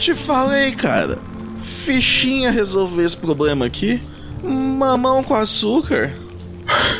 [0.00, 1.18] Te falei, cara.
[1.62, 4.00] Fichinha resolver esse problema aqui.
[4.42, 6.10] Mamão com açúcar.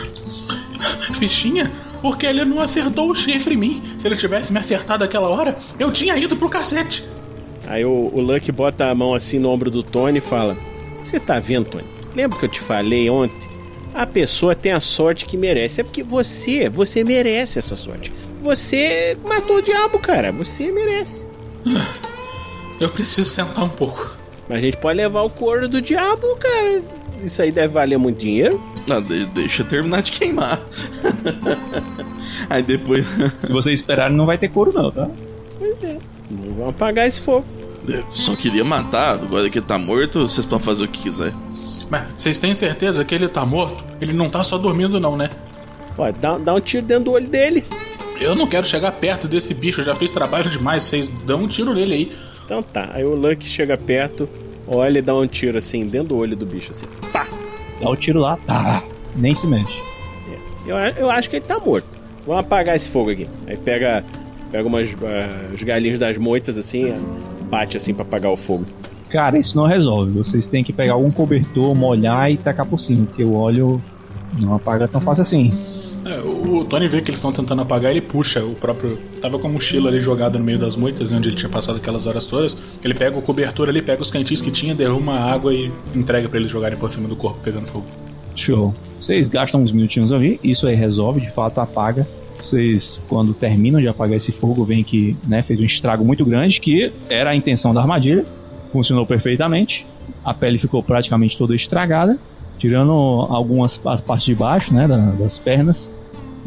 [1.18, 1.72] Fichinha?
[2.02, 3.82] Porque ele não acertou o chifre em mim.
[3.98, 7.02] Se ele tivesse me acertado aquela hora, eu tinha ido pro cacete.
[7.66, 10.54] Aí o, o Lucky bota a mão assim no ombro do Tony e fala:
[11.00, 11.84] Você tá vendo, Tony?
[12.14, 13.48] Lembra que eu te falei ontem?
[13.94, 15.80] A pessoa tem a sorte que merece.
[15.80, 18.12] É porque você, você merece essa sorte.
[18.42, 20.30] Você matou o diabo, cara.
[20.32, 21.26] Você merece.
[22.80, 24.16] Eu preciso sentar um pouco.
[24.48, 26.82] Mas a gente pode levar o couro do diabo, cara.
[27.22, 28.60] Isso aí deve valer muito dinheiro.
[28.86, 30.58] Não, de- deixa eu terminar de queimar.
[32.48, 33.04] Aí depois.
[33.44, 35.08] Se vocês esperarem, não vai ter couro, não, tá?
[35.58, 35.98] Pois é.
[36.30, 37.44] Vamos apagar esse fogo.
[37.86, 39.14] Eu só queria matar.
[39.14, 41.32] Agora que ele tá morto, vocês podem fazer o que quiser.
[41.90, 43.82] Mas vocês têm certeza que ele tá morto?
[44.00, 45.28] Ele não tá só dormindo, não, né?
[45.98, 47.64] Ó, dá, dá um tiro dentro do olho dele.
[48.20, 50.84] Eu não quero chegar perto desse bicho, eu já fiz trabalho demais.
[50.84, 52.12] Vocês dão um tiro nele aí.
[52.50, 52.90] Então tá.
[52.92, 54.28] Aí o Lucky chega perto,
[54.66, 56.84] olha e dá um tiro assim, dentro do olho do bicho, assim.
[57.12, 57.24] Pá!
[57.80, 58.82] Dá o tiro lá, tá.
[59.14, 59.72] Nem se mexe.
[60.66, 61.86] Eu, a- eu acho que ele tá morto.
[62.26, 63.28] Vamos apagar esse fogo aqui.
[63.46, 64.04] Aí pega,
[64.50, 66.92] pega umas, ah, os galinhos das moitas assim,
[67.48, 68.64] bate assim pra apagar o fogo.
[69.10, 70.10] Cara, isso não resolve.
[70.18, 73.80] Vocês têm que pegar algum cobertor, molhar e tacar por cima, porque o óleo
[74.40, 75.52] não apaga tão fácil assim.
[76.04, 78.98] É, o Tony vê que eles estão tentando apagar, ele puxa o próprio.
[79.20, 81.76] Tava com a mochila ali jogada no meio das moitas, né, onde ele tinha passado
[81.76, 82.56] aquelas horas todas.
[82.82, 86.28] Ele pega o cobertor ali, pega os cantinhos que tinha, derruma a água e entrega
[86.28, 87.86] pra eles jogarem por cima do corpo pegando fogo.
[88.34, 88.74] Show.
[89.00, 92.06] Vocês gastam uns minutinhos ali, isso aí resolve, de fato apaga.
[92.42, 96.60] Vocês, quando terminam de apagar esse fogo, veem que né, fez um estrago muito grande,
[96.60, 98.24] que era a intenção da armadilha.
[98.72, 99.84] Funcionou perfeitamente.
[100.24, 102.18] A pele ficou praticamente toda estragada,
[102.60, 105.90] tirando algumas as partes de baixo, né, da- das pernas.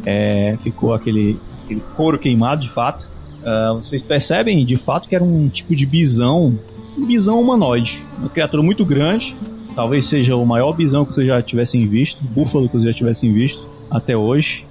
[0.05, 3.09] É, ficou aquele, aquele couro queimado, de fato.
[3.45, 6.57] Ah, vocês percebem, de fato, que era um tipo de bisão,
[6.97, 8.01] um bisão humanoide.
[8.19, 9.35] Uma criatura muito grande,
[9.75, 13.33] talvez seja o maior bisão que vocês já tivessem visto, búfalo que vocês já tivessem
[13.33, 14.65] visto até hoje.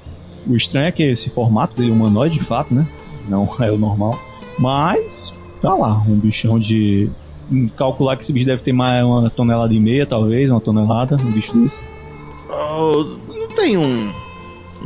[0.47, 2.87] O estranho é que esse formato dele é humanoide, de fato, né?
[3.29, 4.19] Não é o normal.
[4.59, 7.09] Mas, tá lá, um bichão de.
[7.77, 11.31] Calcular que esse bicho deve ter mais uma tonelada e meia, talvez, uma tonelada, um
[11.31, 11.87] bicho desse.
[12.49, 14.11] Oh, não tem um.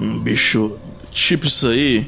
[0.00, 0.72] Um bicho
[1.12, 2.06] tipo isso aí?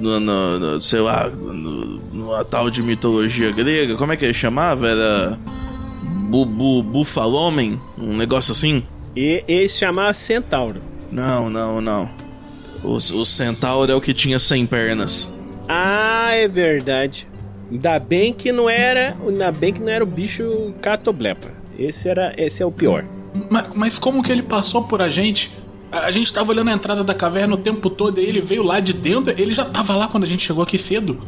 [0.00, 4.34] No, no- no- sei lá, no, numa tal de mitologia grega, como é que ele
[4.34, 4.88] chamava?
[4.88, 5.38] Era.
[6.28, 7.80] Bu, bu, Bufalomem?
[7.96, 8.82] Um negócio assim?
[9.14, 10.80] E esse chamava Centauro.
[11.10, 12.08] Não, não, não.
[12.82, 15.32] O, o centauro é o que tinha 100 pernas.
[15.68, 17.26] Ah, é verdade.
[17.70, 19.16] Ainda bem que não era.
[19.26, 21.48] Ainda bem que não era o bicho catoblepa.
[21.78, 22.34] Esse era.
[22.36, 23.04] Esse é o pior.
[23.50, 25.52] Mas, mas como que ele passou por a gente?
[25.90, 28.62] A a gente tava olhando a entrada da caverna o tempo todo e ele veio
[28.62, 29.32] lá de dentro.
[29.38, 31.18] Ele já tava lá quando a gente chegou aqui cedo.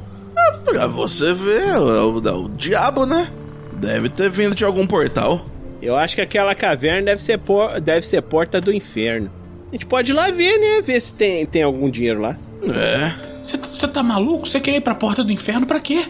[0.65, 3.29] Pra você ver, é o, é o diabo, né?
[3.73, 5.45] Deve ter vindo de algum portal.
[5.81, 9.31] Eu acho que aquela caverna deve ser, por, deve ser porta do inferno.
[9.69, 10.83] A gente pode ir lá ver, né?
[10.83, 12.37] Ver se tem, tem algum dinheiro lá.
[12.63, 13.13] É.
[13.43, 14.47] Você tá maluco?
[14.47, 16.05] Você quer ir pra porta do inferno pra quê?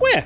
[0.00, 0.24] Ué,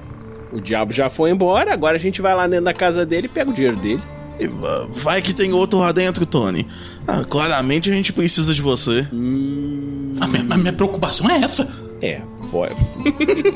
[0.52, 3.28] o diabo já foi embora, agora a gente vai lá dentro da casa dele e
[3.28, 4.02] pega o dinheiro dele.
[4.38, 6.66] E va- vai que tem outro lá dentro, Tony.
[7.06, 9.06] Ah, claramente a gente precisa de você.
[9.10, 11.66] A minha, a minha preocupação é essa.
[12.02, 12.74] É, pode.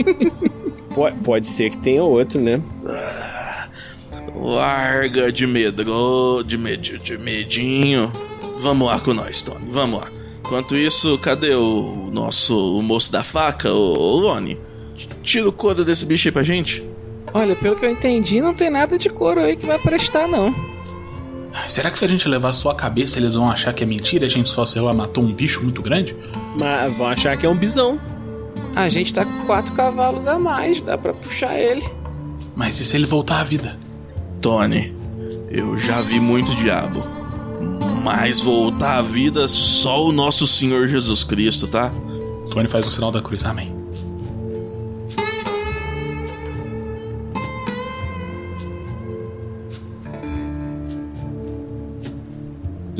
[0.94, 2.60] pode, pode ser que tenha outro, né?
[4.34, 8.10] Larga de medro, de, med, de medinho.
[8.60, 9.66] Vamos lá com nós, Tony.
[9.70, 10.08] Vamos lá.
[10.40, 14.58] Enquanto isso, cadê o nosso o moço da faca, o, o Lone?
[15.22, 16.82] Tira o couro desse bicho aí pra gente.
[17.32, 20.54] Olha, pelo que eu entendi, não tem nada de couro aí que vai prestar, não.
[21.68, 24.26] Será que se a gente levar só a cabeça eles vão achar que é mentira?
[24.26, 26.14] A gente só, sei lá, matou um bicho muito grande?
[26.56, 28.00] Mas vão achar que é um bisão.
[28.74, 31.84] A gente tá com quatro cavalos a mais, dá pra puxar ele.
[32.54, 33.78] Mas e se ele voltar à vida?
[34.40, 34.94] Tony,
[35.50, 37.04] eu já vi muito diabo.
[38.02, 41.92] Mas voltar à vida só o nosso Senhor Jesus Cristo, tá?
[42.50, 43.44] Tony faz o sinal da cruz.
[43.44, 43.79] Amém.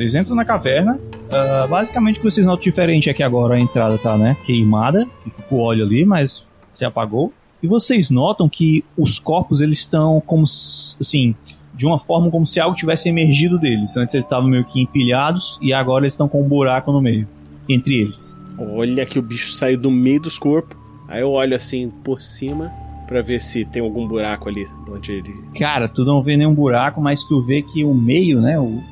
[0.01, 0.99] Vocês entram na caverna.
[1.31, 5.07] ah, basicamente, o que vocês notam diferente é que agora a entrada tá, né, queimada.
[5.51, 6.43] O óleo ali, mas
[6.75, 7.35] se apagou.
[7.63, 11.35] E vocês notam que os corpos eles estão como assim,
[11.75, 13.95] de uma forma como se algo tivesse emergido deles.
[13.95, 17.29] Antes eles estavam meio que empilhados e agora eles estão com um buraco no meio
[17.69, 18.41] entre eles.
[18.59, 20.79] Olha que o bicho saiu do meio dos corpos.
[21.09, 22.73] Aí eu olho assim por cima
[23.11, 25.35] pra ver se tem algum buraco ali onde ele.
[25.59, 28.83] Cara, tu não vê nenhum buraco, mas tu vê que o meio, né, o, o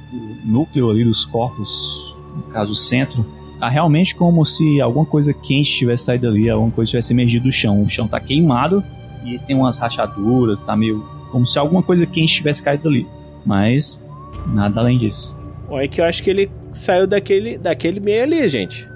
[0.44, 3.24] núcleo ali dos corpos, no caso o centro,
[3.60, 7.52] tá realmente como se alguma coisa quente tivesse saído ali, alguma coisa tivesse emergido do
[7.52, 7.80] chão.
[7.80, 8.82] O chão tá queimado
[9.24, 10.98] e tem umas rachaduras, tá meio
[11.30, 13.06] como se alguma coisa quente tivesse caído ali.
[13.46, 14.02] Mas
[14.48, 15.36] nada além disso.
[15.68, 18.88] Olha que eu acho que ele saiu daquele, daquele meio ali, gente.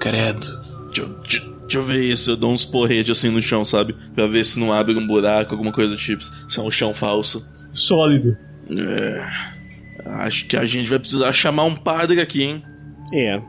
[0.00, 0.46] Credo.
[0.86, 2.30] Deixa, eu- deixa- eu ver isso.
[2.30, 3.94] Eu dou uns porretes assim no chão, sabe?
[4.14, 6.24] Pra ver se não abre um buraco, alguma coisa do tipo.
[6.48, 7.46] Se é um chão falso.
[7.74, 8.36] Sólido.
[8.70, 9.26] É.
[10.18, 12.62] Acho que a gente vai precisar chamar um padre aqui, hein?
[13.12, 13.40] É.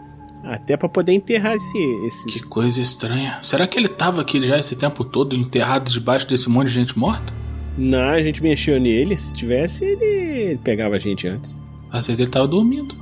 [0.44, 1.78] Até pra poder enterrar esse.
[2.06, 2.28] esse...
[2.28, 3.38] Que coisa estranha.
[3.42, 6.98] Será que ele tava aqui já esse tempo todo, enterrado debaixo desse monte de gente
[6.98, 7.34] morta?
[7.78, 9.16] Não, a gente mexeu nele.
[9.18, 11.62] Se tivesse, ele, ele pegava a gente antes.
[11.92, 12.96] Às vezes ele tava dormindo.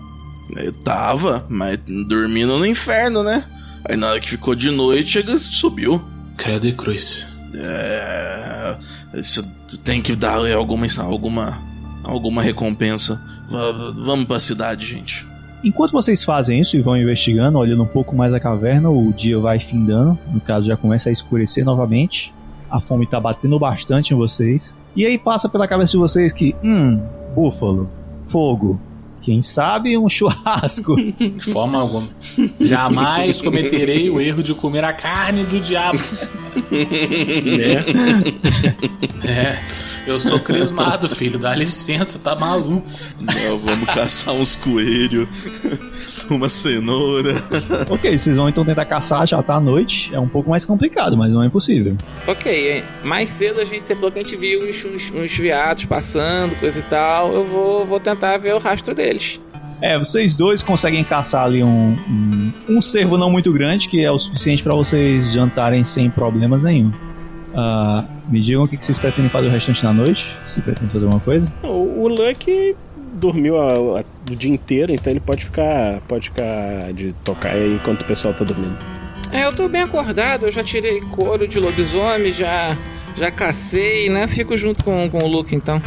[0.56, 3.44] Eu tava, mas dormindo no inferno, né?
[3.88, 6.04] Aí na hora que ficou de noite, ele subiu.
[6.38, 7.36] Credo e cruz.
[7.54, 8.76] É.
[9.14, 9.44] Isso
[9.84, 11.58] tem que dar alguma, alguma,
[12.04, 13.22] alguma recompensa.
[13.50, 15.26] Va- vamos pra cidade, gente.
[15.64, 19.40] Enquanto vocês fazem isso e vão investigando, olhando um pouco mais a caverna, o dia
[19.40, 22.34] vai findando, no caso já começa a escurecer novamente.
[22.70, 24.76] A fome tá batendo bastante em vocês.
[24.96, 27.00] E aí passa pela cabeça de vocês que, hum,
[27.34, 27.90] búfalo,
[28.28, 28.80] fogo,
[29.26, 30.96] quem sabe um churrasco.
[30.96, 32.08] De forma alguma.
[32.62, 36.00] Jamais cometerei o erro de comer a carne do diabo.
[36.72, 37.84] Né?
[39.26, 39.60] É,
[40.06, 41.40] eu sou crismado, filho.
[41.40, 42.88] Dá licença, tá maluco.
[43.20, 45.28] Não, vamos caçar uns coelhos,
[46.30, 47.36] uma cenoura.
[47.90, 50.14] ok, vocês vão então tentar caçar, já tá à noite.
[50.14, 51.96] É um pouco mais complicado, mas não é impossível.
[52.28, 56.56] Ok, mais cedo a gente, pelo que a gente viu uns, uns, uns viados passando,
[56.60, 59.40] coisa e tal, eu vou, vou tentar ver o rastro deles.
[59.82, 64.10] É, vocês dois conseguem caçar ali um, um, um cervo não muito grande, que é
[64.10, 66.92] o suficiente pra vocês jantarem sem problemas nenhum.
[67.56, 70.28] Ah, me digam o que vocês pretendem fazer o restante da noite.
[70.48, 71.52] Se pretendem fazer alguma coisa.
[71.64, 72.76] O, o Lucky
[73.14, 76.00] dormiu a- a- o dia inteiro, então ele pode ficar.
[76.08, 78.78] Pode ficar de tocar aí enquanto o pessoal tá dormindo.
[79.32, 82.78] É, eu tô bem acordado, eu já tirei couro de lobisomem, já,
[83.16, 84.28] já cacei, né?
[84.28, 85.82] Fico junto com, com o Luke então.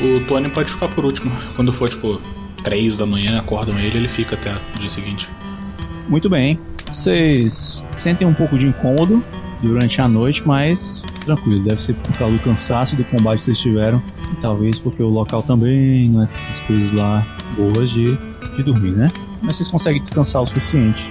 [0.00, 1.30] O Tony pode ficar por último.
[1.54, 2.20] Quando for, tipo,
[2.64, 5.28] 3 da manhã, acordam ele, ele fica até o dia seguinte.
[6.08, 6.58] Muito bem.
[6.92, 9.22] Vocês sentem um pouco de incômodo
[9.62, 11.62] durante a noite, mas tranquilo.
[11.64, 14.02] Deve ser por causa do cansaço do combate que vocês tiveram.
[14.32, 18.16] E talvez porque o local também não é essas coisas lá boas de,
[18.56, 19.08] de dormir, né?
[19.42, 21.08] Mas vocês conseguem descansar o suficiente.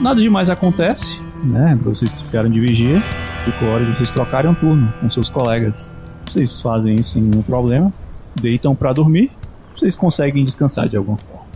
[0.00, 1.78] Nada demais acontece, né?
[1.82, 3.02] Pra vocês ficarem de vigia.
[3.44, 5.90] Ficou hora de vocês trocarem um turno com seus colegas.
[6.26, 7.92] Vocês fazem isso sem nenhum problema.
[8.34, 9.30] Deitam pra dormir.
[9.74, 11.46] Vocês conseguem descansar de alguma forma.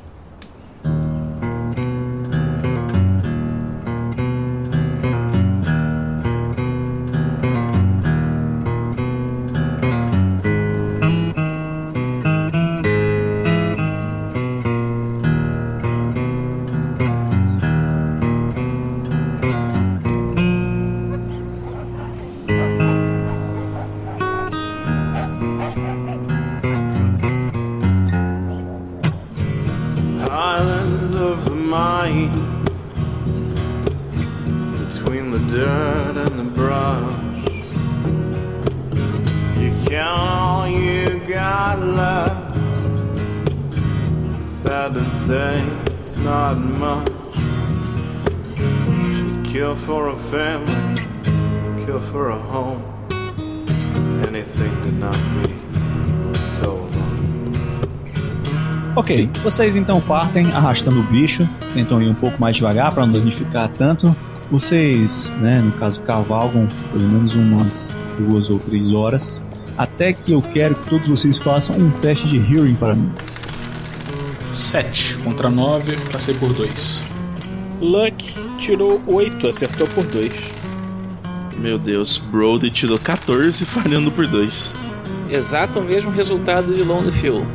[34.91, 37.45] Between the dirt and the brush.
[39.57, 42.57] You count all you got left
[44.49, 45.62] Sad to say
[46.03, 47.09] it's not much.
[48.59, 51.07] She'd kill for a family
[51.86, 52.82] Kill for a home.
[54.26, 55.55] Anything to not be
[56.59, 57.53] so alone.
[58.97, 63.12] Ok, vocês então partem arrastando o bicho, tentam ir um pouco mais devagar para não
[63.12, 64.14] danificar tanto.
[64.51, 69.40] Vocês, né, no caso, cavalgam pelo menos umas duas ou três horas,
[69.78, 73.12] até que eu quero que todos vocês façam um teste de hearing para mim.
[74.53, 77.05] 7 contra 9, passei por 2.
[77.80, 80.32] Luck tirou 8, acertou por 2.
[81.59, 84.76] Meu Deus, Brody tirou 14 falhando por 2.
[85.30, 87.46] Exato o mesmo resultado de Lone Fuel.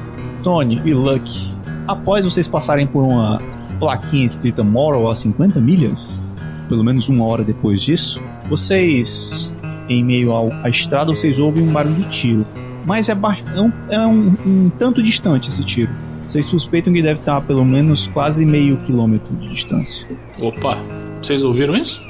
[0.42, 1.54] Tony e Luck,
[1.88, 3.42] após vocês passarem por uma
[3.80, 6.32] plaquinha escrita Moral a 50 milhas,
[6.66, 9.54] pelo menos uma hora depois disso, vocês,
[9.90, 12.46] em meio ao, à estrada, vocês ouvem um barulho de tiro.
[12.86, 15.92] Mas é, é um, é um- um tanto distante esse tiro.
[16.30, 20.06] Vocês suspeitam que deve estar a pelo menos quase meio quilômetro de distância.
[20.40, 20.78] Opa,
[21.22, 22.02] vocês ouviram isso?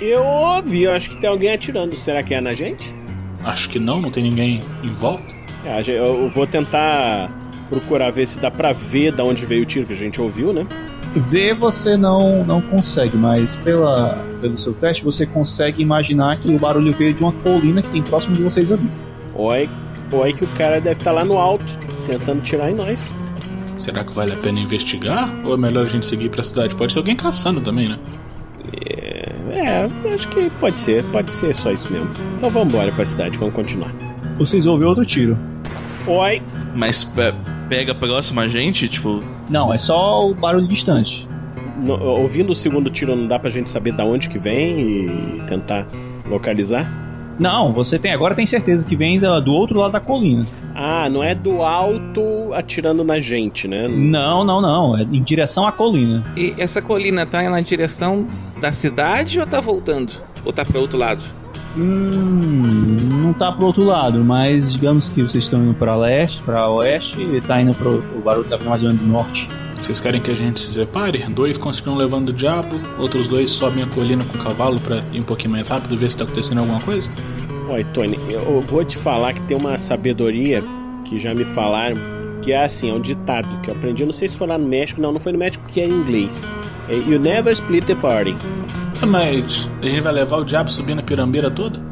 [0.00, 1.96] Eu ouvi, eu acho que tem alguém atirando.
[1.96, 2.94] Será que é na gente?
[3.42, 5.24] Acho que não, não tem ninguém em volta.
[5.64, 7.30] É, eu vou tentar
[7.70, 10.52] procurar ver se dá pra ver da onde veio o tiro que a gente ouviu,
[10.52, 10.66] né?
[11.18, 16.58] Ver você não, não consegue, mas pela, pelo seu teste você consegue imaginar que o
[16.58, 18.88] barulho veio de uma colina que tem próximo de vocês ali.
[19.34, 19.68] Oi,
[20.12, 21.64] oi que o cara deve estar lá no alto,
[22.06, 23.14] tentando tirar em nós.
[23.78, 25.30] Será que vale a pena investigar?
[25.44, 26.74] Ou é melhor a gente seguir pra cidade?
[26.76, 27.98] Pode ser alguém caçando também, né?
[29.52, 32.10] É, acho que pode ser, pode ser só isso mesmo.
[32.36, 33.92] Então vamos embora pra cidade, vamos continuar.
[34.38, 35.36] Vocês ouvem outro tiro.
[36.06, 36.42] Oi,
[36.74, 37.34] Mas pe-
[37.68, 39.22] pega próximo a gente, tipo.
[39.50, 41.26] Não, é só o barulho distante.
[41.82, 45.42] no- ouvindo o segundo tiro não dá pra gente saber da onde que vem e
[45.46, 45.86] tentar
[46.26, 46.90] localizar?
[47.38, 50.46] Não, você tem agora tem certeza que vem da- do outro lado da colina.
[50.74, 52.22] Ah, não é do alto
[52.54, 53.86] atirando na gente, né?
[53.88, 54.96] Não, não, não.
[54.96, 56.24] É em direção à colina.
[56.34, 58.26] E essa colina tá na direção
[58.58, 60.12] da cidade ou tá voltando?
[60.46, 61.22] Ou tá para outro lado?
[61.76, 66.70] Hum, não tá pro outro lado, mas digamos que vocês estão indo pra leste, pra
[66.70, 67.98] oeste e tá indo pro.
[68.16, 69.48] O barulho tá vindo mais ou menos do norte.
[69.74, 71.22] Vocês querem que a gente se separe?
[71.28, 75.20] Dois continuam levando o diabo, outros dois sobem a colina com o cavalo pra ir
[75.20, 77.10] um pouquinho mais rápido, ver se tá acontecendo alguma coisa?
[77.68, 80.62] Oi, Tony, eu vou te falar que tem uma sabedoria
[81.04, 81.96] que já me falaram,
[82.46, 84.56] que é assim, é um ditado que eu aprendi, eu não sei se foi lá
[84.56, 86.48] no México, não, não foi no México, que é em inglês.
[86.88, 88.36] É, you never split the party.
[89.02, 91.82] Ah, mas a gente vai levar o diabo subindo a pirambeira toda?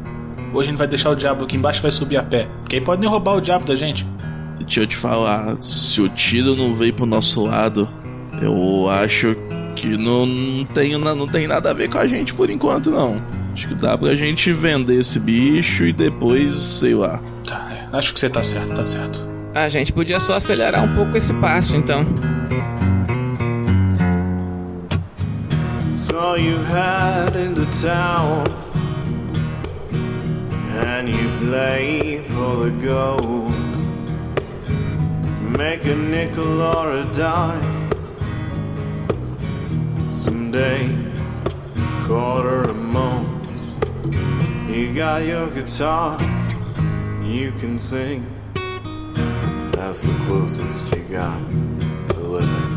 [0.53, 2.47] Ou a gente vai deixar o diabo aqui embaixo e vai subir a pé?
[2.61, 4.07] Porque aí podem roubar o diabo da gente.
[4.57, 7.89] Deixa eu te falar, se o tiro não veio pro nosso lado,
[8.41, 9.35] eu acho
[9.75, 13.21] que não, não, tem, não tem nada a ver com a gente por enquanto, não.
[13.51, 17.19] Acho que dá pra gente vender esse bicho e depois, sei lá.
[17.45, 19.34] Tá, é, acho que você tá certo, tá certo.
[19.55, 22.05] A gente podia só acelerar um pouco esse passo, então.
[25.95, 28.43] Saw you head into town
[30.85, 33.53] and you play for the gold.
[35.57, 37.61] Make a nickel or a dime.
[40.09, 40.91] Some days,
[42.05, 43.49] quarter a month.
[44.67, 46.17] You got your guitar,
[47.23, 48.34] you can sing.
[49.85, 51.39] That's the closest you got
[52.09, 52.74] to living.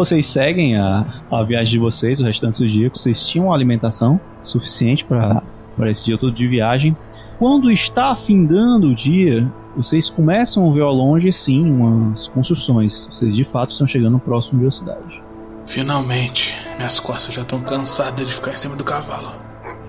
[0.00, 2.88] Vocês seguem a, a viagem de vocês o restante do dia.
[2.88, 5.42] Vocês tinham alimentação suficiente para
[5.90, 6.96] esse dia todo de viagem.
[7.38, 9.46] Quando está afindando o dia,
[9.76, 13.08] vocês começam a ver ao longe, sim, umas construções.
[13.10, 15.22] Vocês de fato estão chegando próximo da cidade.
[15.66, 19.34] Finalmente, minhas costas já estão cansadas de ficar em cima do cavalo.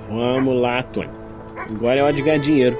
[0.09, 1.09] Vamos lá, Tony.
[1.57, 2.77] Agora é hora de ganhar dinheiro.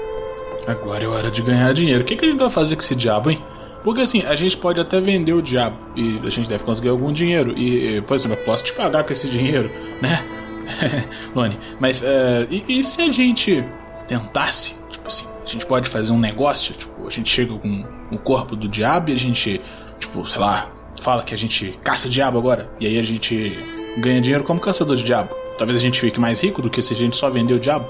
[0.66, 2.02] Agora é hora de ganhar dinheiro.
[2.02, 3.42] O que, que a gente vai fazer com esse diabo, hein?
[3.84, 7.12] Porque assim, a gente pode até vender o diabo e a gente deve conseguir algum
[7.12, 7.56] dinheiro.
[7.58, 9.70] E, por exemplo, eu posso te pagar com esse dinheiro,
[10.00, 10.22] né?
[11.34, 13.64] Lone, mas eh, e, e se a gente
[14.06, 14.76] tentasse?
[14.88, 18.54] Tipo assim, a gente pode fazer um negócio, tipo, a gente chega com o corpo
[18.54, 19.60] do diabo e a gente,
[19.98, 20.70] tipo, sei lá,
[21.00, 22.70] fala que a gente caça diabo agora.
[22.78, 23.58] E aí a gente
[23.98, 25.34] ganha dinheiro como caçador de diabo.
[25.58, 27.86] Talvez a gente fique mais rico do que se a gente só vender o diabo.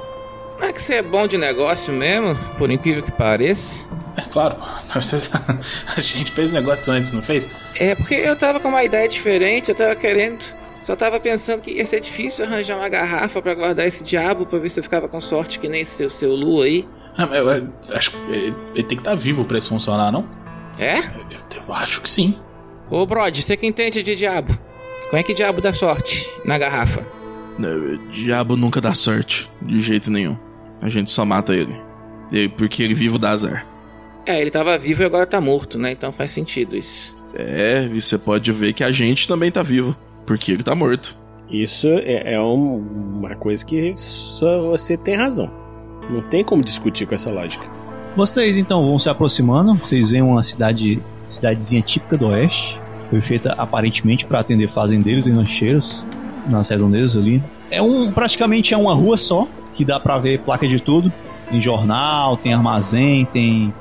[0.60, 3.88] É que você é bom de negócio mesmo, por incrível que pareça.
[4.32, 4.56] É claro,
[5.94, 7.48] a gente fez negócio antes, não fez?
[7.78, 10.42] É porque eu tava com uma ideia diferente, eu tava querendo.
[10.82, 14.58] Só tava pensando que ia ser difícil arranjar uma garrafa pra guardar esse diabo pra
[14.58, 16.88] ver se eu ficava com sorte que nem seu, seu Lu aí.
[17.16, 20.10] Ah, mas eu, eu acho que ele, ele tem que estar vivo pra isso funcionar,
[20.10, 20.26] não?
[20.78, 20.98] É?
[20.98, 22.36] Eu, eu acho que sim.
[22.90, 24.58] Ô Brod, você que entende de diabo.
[25.10, 27.06] Como é que diabo dá sorte na garrafa?
[27.58, 27.68] né,
[28.10, 30.36] Diabo nunca dá sorte, de jeito nenhum.
[30.80, 31.76] A gente só mata ele.
[32.56, 33.66] Porque ele vivo dá azar.
[34.26, 35.92] É, ele tava vivo e agora tá morto, né?
[35.92, 37.16] Então faz sentido isso.
[37.34, 39.96] É, e você pode ver que a gente também tá vivo.
[40.26, 41.18] Porque ele tá morto.
[41.50, 45.50] Isso é, é um- uma coisa que só você tem razão.
[46.08, 47.64] Não tem como discutir com essa lógica.
[48.16, 49.74] Vocês então vão se aproximando.
[49.74, 52.80] Vocês veem uma cidade, cidadezinha típica do oeste.
[53.10, 56.04] Foi feita aparentemente para atender fazendeiros e rancheiros
[56.48, 57.42] nas redondezas ali.
[57.70, 61.12] É um praticamente é uma rua só que dá para ver placa de tudo.
[61.50, 63.72] Tem jornal, tem armazém, tem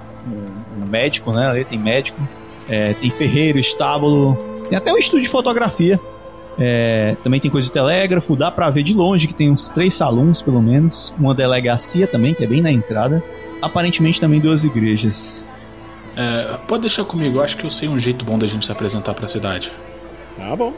[0.92, 1.48] médico, né?
[1.48, 2.20] Ali tem médico,
[2.70, 4.38] é, tem ferreiro, estábulo,
[4.70, 6.00] Tem até um estúdio de fotografia.
[6.60, 9.94] É, também tem coisa de telégrafo, dá pra ver de longe que tem uns três
[9.94, 11.14] salões, pelo menos.
[11.18, 13.24] Uma delegacia também, que é bem na entrada.
[13.62, 15.46] Aparentemente também duas igrejas.
[16.16, 18.72] É, pode deixar comigo, eu acho que eu sei um jeito bom da gente se
[18.72, 19.72] apresentar pra cidade.
[20.36, 20.74] Tá bom.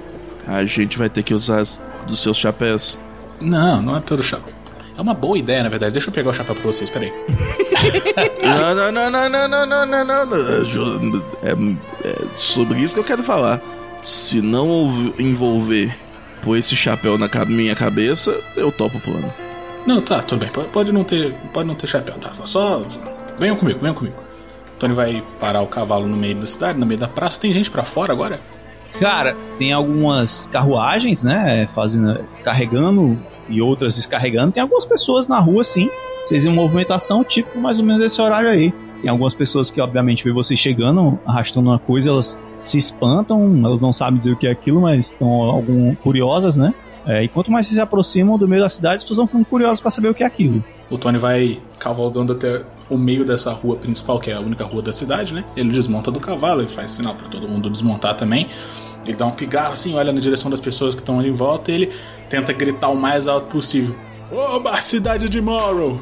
[0.46, 1.64] A gente vai ter que usar
[2.06, 3.00] dos seus chapéus.
[3.40, 4.54] Não, não é pelo chapéu.
[4.98, 5.94] É uma boa ideia, na verdade.
[5.94, 7.12] Deixa eu pegar o chapéu pra vocês, peraí.
[8.42, 10.66] Não, não, não, não, não, não, não, não, não, não.
[10.66, 11.52] Ju- É,
[12.08, 13.62] é sobre isso que eu quero falar.
[14.02, 15.96] Se não envolver
[16.42, 19.34] pôr esse chapéu na minha cabeça, eu topo o plano.
[19.86, 20.50] Não, tá, tudo bem.
[20.72, 22.32] Pode- não ter, pode não ter chapéu, tá?
[22.46, 22.84] Só
[23.40, 24.16] venham comigo, venham comigo.
[24.80, 27.40] Tony vai parar o cavalo no meio da cidade, no meio da praça.
[27.40, 28.40] Tem gente pra fora agora?
[29.00, 31.68] Cara, tem algumas carruagens, né?
[31.74, 33.18] Fazendo, carregando
[33.50, 34.52] e outras descarregando.
[34.54, 35.90] Tem algumas pessoas na rua, sim.
[36.26, 38.74] Vocês em movimentação, tipo mais ou menos esse horário aí.
[39.02, 43.82] Tem algumas pessoas que, obviamente, vê vocês chegando, arrastando uma coisa, elas se espantam, elas
[43.82, 46.74] não sabem dizer o que é aquilo, mas estão algum curiosas, né?
[47.06, 49.82] É, e quanto mais se aproximam do meio da cidade, as pessoas vão ficando curiosas
[49.82, 50.64] pra saber o que é aquilo.
[50.90, 54.82] O Tony vai cavalgando até o meio dessa rua principal, que é a única rua
[54.82, 55.44] da cidade, né?
[55.58, 58.48] Ele desmonta do cavalo e faz sinal pra todo mundo desmontar também.
[59.06, 61.72] Ele dá um pigarro assim, olha na direção das pessoas que estão ali em volta
[61.72, 61.92] e ele
[62.30, 63.96] tenta gritar o mais alto possível:
[64.32, 66.00] Oba, cidade de Morrow!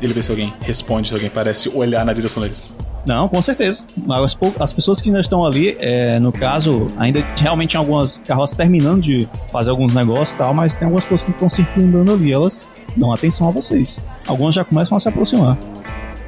[0.00, 2.62] Ele vê se alguém responde, se alguém parece olhar na direção deles.
[3.06, 3.84] Não, com certeza.
[4.10, 8.18] As, pou- as pessoas que ainda estão ali, é, no caso, ainda realmente tem algumas
[8.18, 12.12] carroças terminando de fazer alguns negócios e tal, mas tem algumas pessoas que estão circundando
[12.12, 12.66] ali, elas
[12.96, 13.98] dão atenção a vocês.
[14.26, 15.56] Algumas já começam a se aproximar.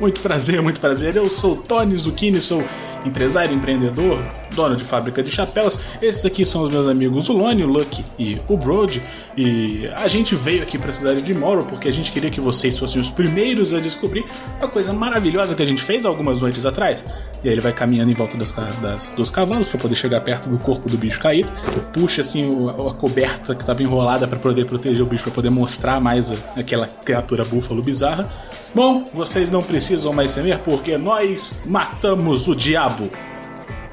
[0.01, 1.16] Muito prazer, muito prazer.
[1.16, 2.62] Eu sou Tony Zucchini, sou
[3.07, 4.22] empresário, empreendedor,
[4.55, 5.78] dono de fábrica de chapéus.
[6.03, 9.01] Esses aqui são os meus amigos o Lone, o Lucky e o Brody.
[9.36, 12.40] E a gente veio aqui para a cidade de Morrow porque a gente queria que
[12.40, 14.24] vocês fossem os primeiros a descobrir
[14.61, 17.05] a coisa maravilhosa que a gente fez algumas noites atrás.
[17.45, 20.49] E aí ele vai caminhando em volta das, das- dos cavalos para poder chegar perto
[20.49, 21.53] do corpo do bicho caído.
[21.92, 25.51] Puxa assim o- a coberta que estava enrolada para poder proteger o bicho, para poder
[25.51, 28.28] mostrar mais a- aquela criatura búfalo bizarra.
[28.74, 33.11] Bom, vocês não precisam mais temer porque nós matamos o diabo.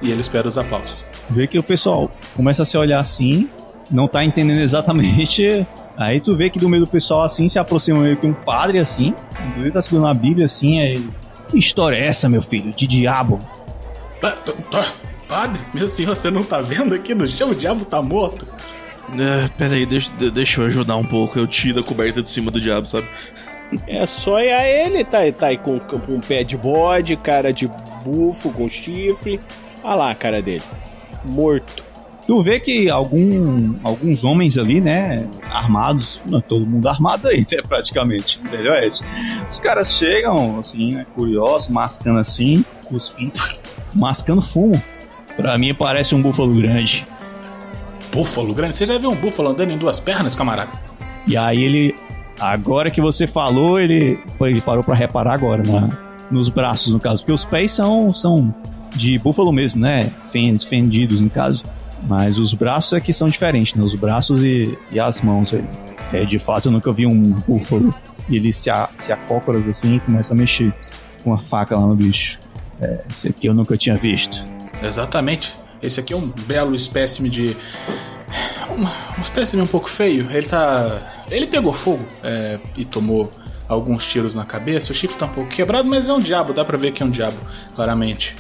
[0.02, 0.96] E ele espera os aplausos.
[1.30, 3.48] Vê que o pessoal começa a se olhar assim,
[3.90, 5.66] não tá entendendo exatamente.
[5.98, 8.80] Aí tu vê que do meio do pessoal assim se aproxima meio que um padre
[8.80, 9.14] assim,
[9.60, 11.10] ele tá segurando uma Bíblia assim, aí ele.
[11.50, 12.72] Que história é essa, meu filho?
[12.74, 13.38] De diabo?
[14.20, 14.38] Pa-
[14.72, 14.88] pa-
[15.28, 17.50] Padre, meu senhor, você não tá vendo aqui no chão?
[17.50, 18.48] O diabo tá morto.
[19.20, 21.38] É, peraí, deixa, de- deixa eu ajudar um pouco.
[21.38, 23.08] Eu tiro a coberta de cima do diabo, sabe?
[23.88, 27.54] É só ir a ele, tá, tá aí com, com um pé de bode, cara
[27.54, 27.70] de
[28.04, 29.40] bufo, com chifre.
[29.84, 30.64] Olha lá a cara dele.
[31.24, 31.92] Morto.
[32.28, 37.62] Tu vê que algum, alguns homens ali, né, armados, não, todo mundo armado aí, né,
[37.68, 39.00] praticamente, entendeu, Ed?
[39.50, 43.34] Os caras chegam, assim, né, curiosos, mascando assim, cuspindo,
[43.94, 44.82] mascando fumo.
[45.36, 47.06] Pra mim parece um búfalo grande.
[48.14, 48.78] Búfalo grande?
[48.78, 50.72] Você já viu um búfalo andando em duas pernas, camarada?
[51.26, 51.96] E aí ele,
[52.42, 55.90] agora que você falou, ele, ele parou pra reparar agora, na,
[56.30, 58.54] nos braços, no caso, porque os pés são, são
[58.96, 61.64] de búfalo mesmo, né, fen- fendidos, no caso.
[62.08, 63.84] Mas os braços é que são diferentes, né?
[63.86, 65.64] Os braços e, e as mãos aí.
[66.12, 67.94] É, de fato, eu nunca vi um búfalo
[68.28, 70.74] e ele se, a, se acócoras assim e começa a mexer
[71.24, 72.40] com a faca lá no bicho.
[72.82, 74.44] É, esse aqui eu nunca tinha visto.
[74.82, 75.54] Exatamente.
[75.82, 77.56] Esse aqui é um belo espécime de.
[79.18, 80.28] Um espécime um pouco feio.
[80.32, 81.00] Ele tá.
[81.30, 83.30] Ele pegou fogo é, e tomou
[83.68, 84.92] alguns tiros na cabeça.
[84.92, 86.54] O chifre tá um pouco quebrado, mas é um diabo.
[86.54, 87.38] Dá pra ver que é um diabo,
[87.76, 88.36] claramente.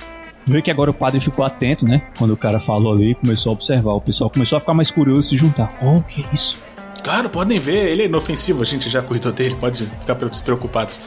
[0.45, 2.01] Vê que agora o padre ficou atento, né?
[2.17, 3.93] Quando o cara falou ali, começou a observar.
[3.93, 5.69] O pessoal começou a ficar mais curioso e se juntar.
[5.83, 6.61] Oh, que isso?
[7.03, 10.99] Claro, podem ver, ele é inofensivo, a gente já cuidou dele, pode ficar despreocupados.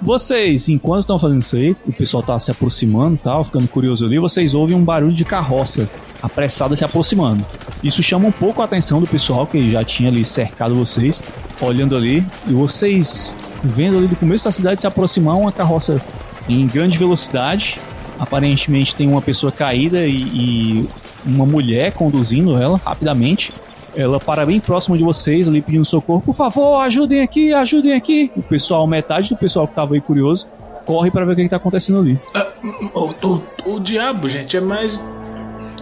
[0.00, 4.18] Vocês, enquanto estão fazendo isso aí, o pessoal tá se aproximando tal, ficando curioso ali,
[4.18, 5.88] vocês ouvem um barulho de carroça
[6.22, 7.44] apressada se aproximando.
[7.84, 11.22] Isso chama um pouco a atenção do pessoal que já tinha ali cercado vocês,
[11.60, 16.00] olhando ali, e vocês vendo ali do começo da cidade se aproximar uma carroça
[16.48, 17.78] em grande velocidade.
[18.18, 20.88] Aparentemente tem uma pessoa caída e, e
[21.26, 23.52] uma mulher conduzindo ela rapidamente.
[23.96, 26.20] Ela para bem próximo de vocês ali pedindo socorro.
[26.20, 28.30] Por favor, ajudem aqui, ajudem aqui.
[28.36, 30.46] O pessoal, metade do pessoal que tava aí curioso,
[30.84, 32.20] corre para ver o que, que tá acontecendo ali.
[32.34, 32.46] Ah,
[32.94, 35.04] o, o- o diabo, gente, é mais.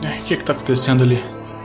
[0.03, 1.19] É, O que que tá acontecendo ali?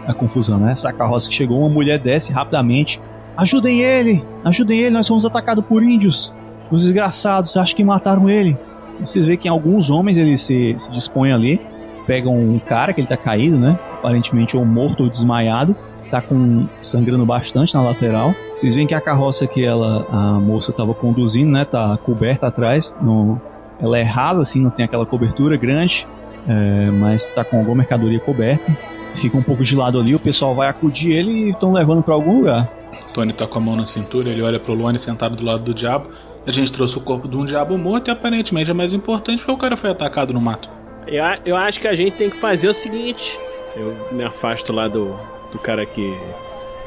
[0.08, 0.72] A confusão, né?
[0.72, 3.00] Essa carroça que chegou, uma mulher desce rapidamente.
[3.38, 4.24] Ajudem ele!
[4.44, 6.34] Ajudem ele, nós fomos atacados por índios.
[6.72, 8.58] Os desgraçados, acho que mataram ele.
[9.00, 11.62] Vocês veem que alguns homens eles se, se dispõem ali,
[12.08, 13.78] pegam um cara que ele tá caído, né?
[13.94, 15.76] Aparentemente ou morto ou desmaiado.
[16.10, 18.34] Tá com sangrando bastante na lateral.
[18.56, 21.66] Vocês veem que a carroça que ela, a moça tava conduzindo, né?
[21.66, 22.96] Tá coberta atrás.
[23.02, 23.40] No,
[23.80, 26.08] ela é rasa, assim, não tem aquela cobertura grande.
[26.48, 28.76] é, mas tá com alguma mercadoria coberta.
[29.16, 32.14] fica um pouco de lado ali, o pessoal vai acudir ele e estão levando pra
[32.14, 32.70] algum lugar.
[33.14, 35.74] Tony tá com a mão na cintura, ele olha pro Luane sentado do lado do
[35.74, 36.10] diabo.
[36.46, 39.52] A gente trouxe o corpo de um diabo morto e aparentemente é mais importante porque
[39.52, 40.70] o cara foi atacado no mato.
[41.06, 43.40] Eu, eu acho que a gente tem que fazer o seguinte:
[43.76, 45.16] eu me afasto lá do,
[45.52, 46.18] do cara que,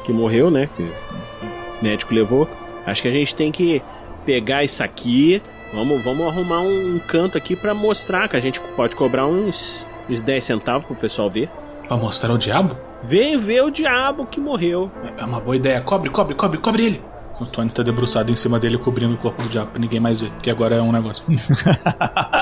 [0.03, 0.69] que morreu, né?
[0.75, 2.47] Que o médico levou.
[2.85, 3.81] Acho que a gente tem que
[4.25, 5.41] pegar isso aqui.
[5.73, 10.21] Vamos, vamos arrumar um, canto aqui pra mostrar que a gente pode cobrar uns, uns
[10.21, 11.49] 10 centavos pro pessoal ver.
[11.87, 12.77] Pra mostrar o diabo?
[13.01, 14.91] Vem ver o diabo que morreu.
[15.17, 15.81] É uma boa ideia.
[15.81, 17.01] Cobre, cobre, cobre, cobre ele.
[17.39, 20.21] O Tony tá debruçado em cima dele, cobrindo o corpo do diabo pra ninguém mais
[20.21, 21.25] ver, que agora é um negócio.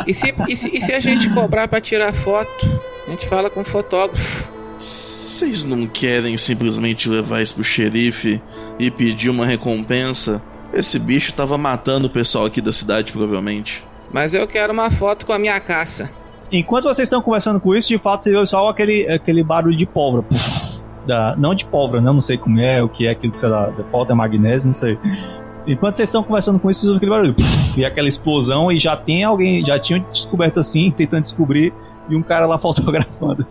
[0.05, 2.81] E se, e, se, e se a gente cobrar pra tirar foto?
[3.07, 4.51] A gente fala com o fotógrafo.
[5.41, 8.39] Vocês não querem simplesmente levar isso pro xerife
[8.77, 10.39] e pedir uma recompensa?
[10.71, 13.83] Esse bicho tava matando o pessoal aqui da cidade, provavelmente.
[14.13, 16.11] Mas eu quero uma foto com a minha caça.
[16.51, 19.87] Enquanto vocês estão conversando com isso, de fato você viu só aquele, aquele barulho de
[19.87, 20.27] pólvora.
[21.07, 22.11] Da, não de pólvora, né?
[22.11, 24.67] não sei como é, o que é aquilo que sei lá, de pólvora é magnésio,
[24.67, 24.95] não sei.
[25.65, 27.35] Enquanto vocês estão conversando com isso, vocês aquele barulho.
[27.75, 31.73] E aquela explosão, e já tem alguém, já tinham descoberto assim, tentando descobrir,
[32.07, 33.43] e um cara lá fotografando.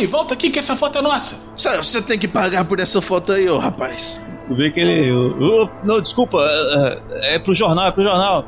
[0.00, 1.38] Ei, volta aqui que essa foto é nossa!
[1.56, 4.20] Você tem que pagar por essa foto aí, ô rapaz.
[4.48, 5.12] Tu vê que ele.
[5.12, 8.44] "Ô, ô, não, desculpa, é, é pro jornal, é pro jornal.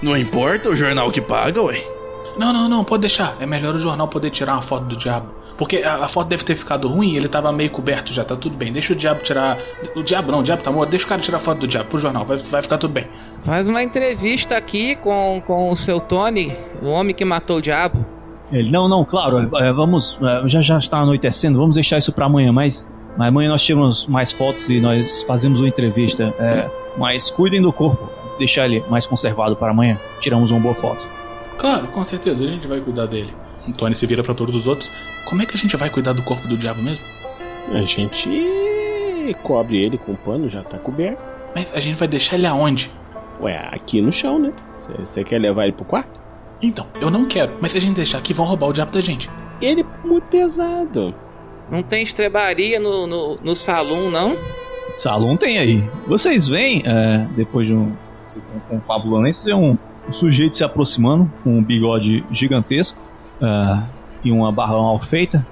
[0.00, 1.82] Não importa o jornal que paga, ué.
[2.38, 3.36] Não, não, não, pode deixar.
[3.40, 5.28] É melhor o jornal poder tirar uma foto do diabo.
[5.58, 8.34] Porque a, a foto deve ter ficado ruim e ele tava meio coberto já, tá
[8.36, 8.72] tudo bem.
[8.72, 9.58] Deixa o diabo tirar.
[9.94, 10.90] O diabo não, o diabo tá morto.
[10.90, 13.06] Deixa o cara tirar foto do diabo pro jornal, vai, vai ficar tudo bem.
[13.42, 18.06] Faz uma entrevista aqui com, com o seu Tony, o homem que matou o diabo.
[18.52, 20.18] Ele, não, não, claro, é, vamos.
[20.22, 22.86] é, já já está anoitecendo, vamos deixar isso pra amanhã, mas.
[23.16, 26.32] Mas amanhã nós tiramos mais fotos e nós fazemos uma entrevista.
[26.38, 29.98] é, mas cuidem do corpo, deixar ele mais conservado para amanhã.
[30.20, 31.02] Tiramos uma boa foto.
[31.58, 33.32] Claro, com certeza, a gente vai cuidar dele.
[33.68, 34.90] O Tony se vira pra todos os outros.
[35.24, 37.04] Como é que a gente vai cuidar do corpo do diabo mesmo?
[37.72, 38.28] A gente
[39.42, 41.22] cobre ele com pano, já tá coberto.
[41.54, 42.90] Mas a gente vai deixar ele aonde?
[43.40, 44.52] Ué, aqui no chão, né?
[44.72, 46.21] Você quer levar ele pro quarto?
[46.62, 49.00] Então, eu não quero, mas se a gente deixar aqui, vão roubar o diabo da
[49.00, 49.28] gente.
[49.60, 51.12] Ele é muito pesado.
[51.68, 54.36] Não tem estrebaria no, no, no salão, não?
[54.96, 55.82] Salão tem aí.
[56.06, 57.92] Vocês veem, é, depois de um.
[58.28, 59.76] Vocês estão confabulando vocês veem um,
[60.08, 62.98] um sujeito se aproximando com um bigode gigantesco
[63.40, 63.82] é,
[64.24, 65.44] e uma barba mal feita.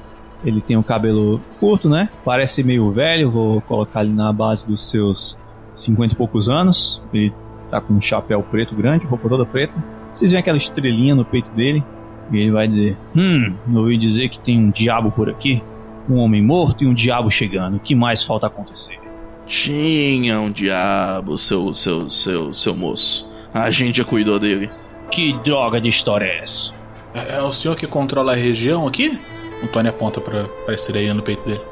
[0.44, 2.08] Ele tem o cabelo curto, né?
[2.24, 5.38] Parece meio velho, vou colocar ele na base dos seus
[5.74, 7.02] 50 e poucos anos.
[7.12, 7.32] Ele
[7.70, 9.74] tá com um chapéu preto grande, roupa toda preta.
[10.20, 11.82] Vocês veem aquela estrelinha no peito dele.
[12.30, 15.62] E ele vai dizer: Hum, ouvi dizer que tem um diabo por aqui.
[16.10, 17.78] Um homem morto e um diabo chegando.
[17.78, 18.98] O que mais falta acontecer?
[19.46, 23.32] Tinha um diabo, seu, seu, seu, seu moço.
[23.54, 24.68] A gente já cuidou dele.
[25.10, 26.74] Que droga de história é essa?
[27.14, 29.18] É, é o senhor que controla a região aqui?
[29.62, 31.62] O Tony aponta pra, pra estrelinha no peito dele.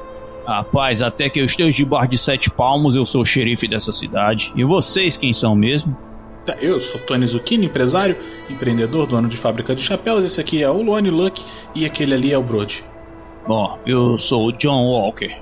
[0.47, 4.51] Rapaz, até que eu esteja debaixo de sete palmos, eu sou o xerife dessa cidade.
[4.57, 5.95] E vocês quem são mesmo?
[6.61, 8.17] Eu sou Tony Zucchini, empresário,
[8.49, 10.25] empreendedor, dono de fábrica de chapéus.
[10.25, 11.45] Esse aqui é o Luane Luck
[11.75, 12.85] e aquele ali é o Brody.
[13.47, 15.35] Bom, eu sou o John Walker.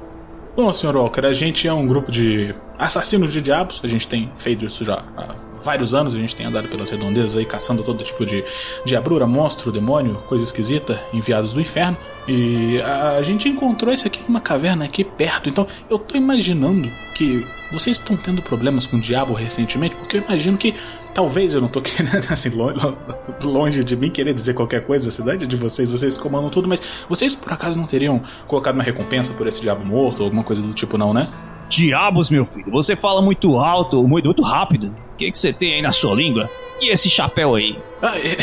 [0.56, 0.96] Bom, Sr.
[0.96, 3.80] Walker, a gente é um grupo de assassinos de diabos.
[3.84, 6.14] A gente tem feito isso já há vários anos.
[6.14, 8.44] A gente tem andado pelas redondezas aí caçando todo tipo de
[8.84, 11.96] diabrura, monstro, demônio, coisa esquisita, enviados do inferno.
[12.28, 15.48] E a gente encontrou isso aqui numa caverna aqui perto.
[15.48, 20.22] Então eu tô imaginando que vocês estão tendo problemas com o diabo recentemente, porque eu
[20.22, 20.74] imagino que
[21.14, 22.98] talvez eu não tô querendo, assim, lo- lo-
[23.42, 26.80] longe de mim querer dizer qualquer coisa, a cidade de vocês, vocês comandam tudo, mas
[27.08, 30.62] vocês por acaso não teriam colocado uma recompensa por esse diabo morto ou alguma coisa
[30.62, 31.26] do tipo, não, né?
[31.68, 34.88] Diabos, meu filho, você fala muito alto, muito, muito rápido.
[35.14, 36.48] O que, que você tem aí na sua língua?
[36.80, 37.78] E esse chapéu aí?
[38.02, 38.36] Ah, é-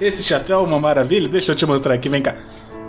[0.04, 2.36] esse chapéu é uma maravilha, deixa eu te mostrar aqui, vem cá.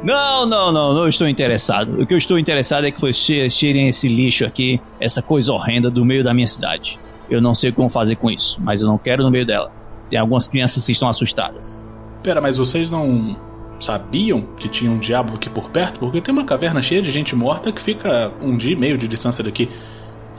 [0.04, 2.02] Não, não, não, não estou interessado.
[2.02, 5.90] O que eu estou interessado é que vocês tirem esse lixo aqui, essa coisa horrenda
[5.90, 6.98] do meio da minha cidade.
[7.30, 9.72] Eu não sei como fazer com isso, mas eu não quero no meio dela.
[10.10, 11.86] Tem algumas crianças que estão assustadas.
[12.24, 13.38] Pera, mas vocês não
[13.80, 16.00] sabiam que tinha um diabo aqui por perto?
[16.00, 19.08] Porque tem uma caverna cheia de gente morta que fica um dia e meio de
[19.08, 19.70] distância daqui.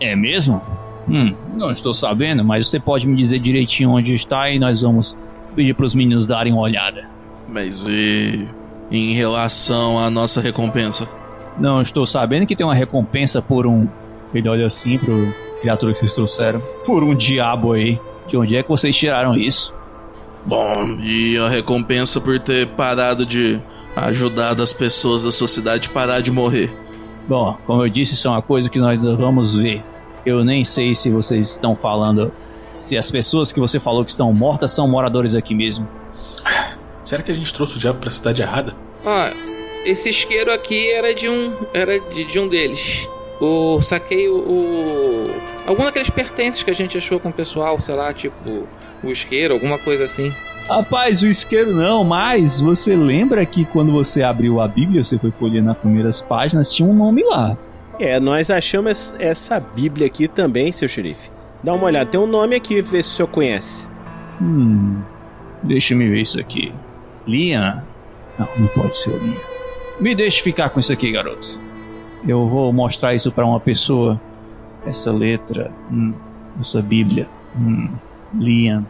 [0.01, 0.61] É mesmo?
[1.09, 5.19] Hum, não estou sabendo, mas você pode me dizer direitinho onde está e nós vamos
[5.55, 7.09] pedir para os meninos darem uma olhada.
[7.49, 8.47] Mas e
[8.91, 11.09] em relação à nossa recompensa?
[11.59, 13.89] Não estou sabendo que tem uma recompensa por um.
[14.33, 16.61] Ele olha assim pro criatura que vocês trouxeram.
[16.87, 17.99] Por um diabo aí.
[18.29, 19.75] De onde é que vocês tiraram isso?
[20.45, 23.61] Bom, e a recompensa por ter parado de
[23.95, 26.73] ajudar as pessoas da sua cidade a parar de morrer.
[27.29, 29.83] Bom, como eu disse, isso é uma coisa que nós vamos ver.
[30.25, 32.33] Eu nem sei se vocês estão falando.
[32.79, 35.87] Se as pessoas que você falou que estão mortas são moradores aqui mesmo.
[37.05, 38.75] Será que a gente trouxe o diabo pra cidade errada?
[39.05, 39.31] Ó,
[39.85, 41.53] esse isqueiro aqui era de um.
[41.73, 43.09] Era de, de um deles.
[43.41, 43.81] O.
[43.81, 45.31] Saquei o, o.
[45.67, 48.67] Algum daqueles pertences que a gente achou com o pessoal, sei lá, tipo.
[49.03, 50.33] O isqueiro, alguma coisa assim.
[50.69, 55.33] Rapaz, o isqueiro não, mas você lembra que quando você abriu a Bíblia, você foi
[55.33, 57.57] folheando nas primeiras páginas, tinha um nome lá.
[57.99, 61.31] É, nós achamos essa Bíblia aqui também, seu xerife.
[61.63, 63.89] Dá uma olhada, tem um nome aqui, vê se o senhor conhece.
[64.41, 65.03] Hum.
[65.63, 66.73] Deixa me ver isso aqui.
[67.27, 67.83] Liam?
[68.39, 69.41] Não, não pode ser o Liam.
[70.01, 71.61] Me deixe ficar com isso aqui, garoto.
[72.27, 74.21] Eu vou mostrar isso para uma pessoa.
[74.87, 76.15] Essa letra, hum,
[76.59, 77.91] essa Bíblia, hum,
[78.35, 78.87] Liam.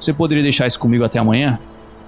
[0.00, 1.58] Você poderia deixar isso comigo até amanhã?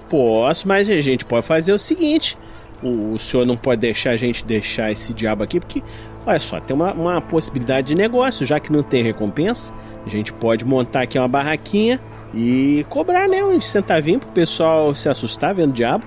[0.09, 2.37] Posso, mas a gente pode fazer o seguinte:
[2.81, 5.83] o, o senhor não pode deixar a gente deixar esse diabo aqui, porque,
[6.25, 9.73] olha só, tem uma, uma possibilidade de negócio, já que não tem recompensa.
[10.05, 11.99] A gente pode montar aqui uma barraquinha
[12.33, 16.05] e cobrar, né, uns centavinhos pro pessoal se assustar vendo o diabo.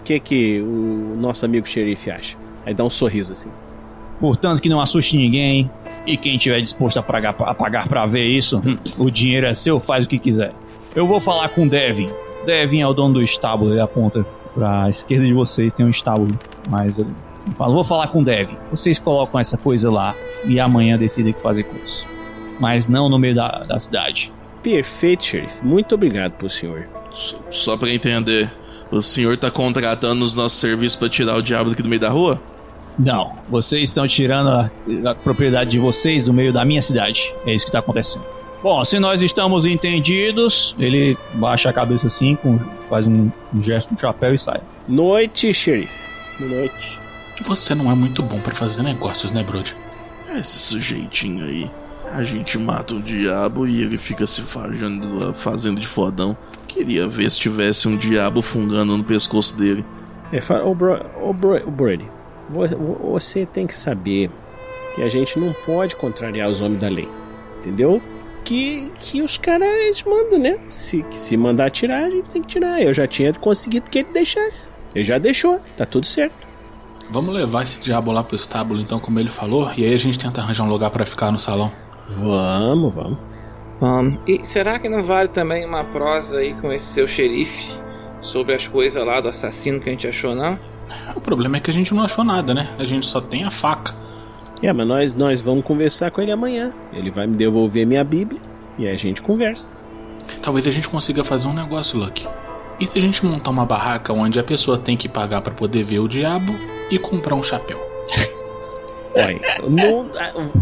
[0.00, 2.36] O que, que o nosso amigo xerife acha?
[2.64, 3.50] Aí dá um sorriso assim.
[4.20, 5.70] Portanto, que não assuste ninguém.
[6.08, 8.62] E quem estiver disposto a pagar, a pagar pra ver isso,
[8.96, 10.54] o dinheiro é seu, faz o que quiser.
[10.96, 12.08] Eu vou falar com o Devin.
[12.46, 16.30] Devin é o dono do estábulo, ele aponta pra esquerda de vocês, tem um estábulo.
[16.70, 17.06] Mas eu
[17.58, 18.56] falo, vou falar com o Devin.
[18.70, 20.14] Vocês colocam essa coisa lá
[20.46, 22.06] e amanhã decidem o que fazer com isso.
[22.58, 24.32] Mas não no meio da, da cidade.
[24.62, 25.62] Perfeito, xerife.
[25.62, 26.88] Muito obrigado pro senhor.
[27.50, 28.50] Só pra entender,
[28.90, 32.08] o senhor tá contratando os nossos serviços pra tirar o diabo daqui do meio da
[32.08, 32.40] rua?
[32.98, 34.70] Não, vocês estão tirando a,
[35.10, 37.32] a propriedade de vocês do meio da minha cidade.
[37.46, 38.24] É isso que tá acontecendo.
[38.60, 42.58] Bom, se nós estamos entendidos, ele baixa a cabeça assim, com,
[42.90, 44.60] faz um, um gesto o chapéu e sai.
[44.88, 46.08] Noite, xerife.
[46.40, 46.98] Noite.
[47.44, 49.76] Você não é muito bom pra fazer negócios, né, Brody?
[50.36, 51.70] Esse sujeitinho aí.
[52.10, 56.36] A gente mata o diabo e ele fica se fazendo, fazendo de fodão.
[56.66, 59.84] Queria ver se tivesse um diabo fungando no pescoço dele.
[60.32, 62.06] É, fala, ô, bro, ô, bro, ô Brody,
[62.48, 64.30] você tem que saber
[64.94, 67.08] que a gente não pode contrariar os homens da lei.
[67.60, 68.00] Entendeu?
[68.44, 70.58] Que, que os caras mandam, né?
[70.68, 72.80] Se, que se mandar tirar, a gente tem que tirar.
[72.80, 74.70] Eu já tinha conseguido que ele deixasse.
[74.94, 76.48] Ele já deixou, tá tudo certo.
[77.10, 80.18] Vamos levar esse diabo lá pro estábulo, então, como ele falou, e aí a gente
[80.18, 81.70] tenta arranjar um lugar pra ficar no salão.
[82.08, 83.18] Vamos, vamos.
[83.80, 84.20] Vamos.
[84.26, 87.78] E será que não vale também uma prosa aí com esse seu xerife
[88.20, 90.58] sobre as coisas lá do assassino que a gente achou, não?
[91.14, 92.68] O problema é que a gente não achou nada, né?
[92.78, 93.94] A gente só tem a faca.
[94.62, 96.72] É, mas nós, nós vamos conversar com ele amanhã.
[96.92, 98.40] Ele vai me devolver minha Bíblia
[98.78, 99.70] e a gente conversa.
[100.42, 102.26] Talvez a gente consiga fazer um negócio, Lucky.
[102.80, 105.82] E se a gente montar uma barraca onde a pessoa tem que pagar pra poder
[105.82, 106.54] ver o diabo
[106.90, 107.78] e comprar um chapéu?
[109.14, 110.10] Olha, não,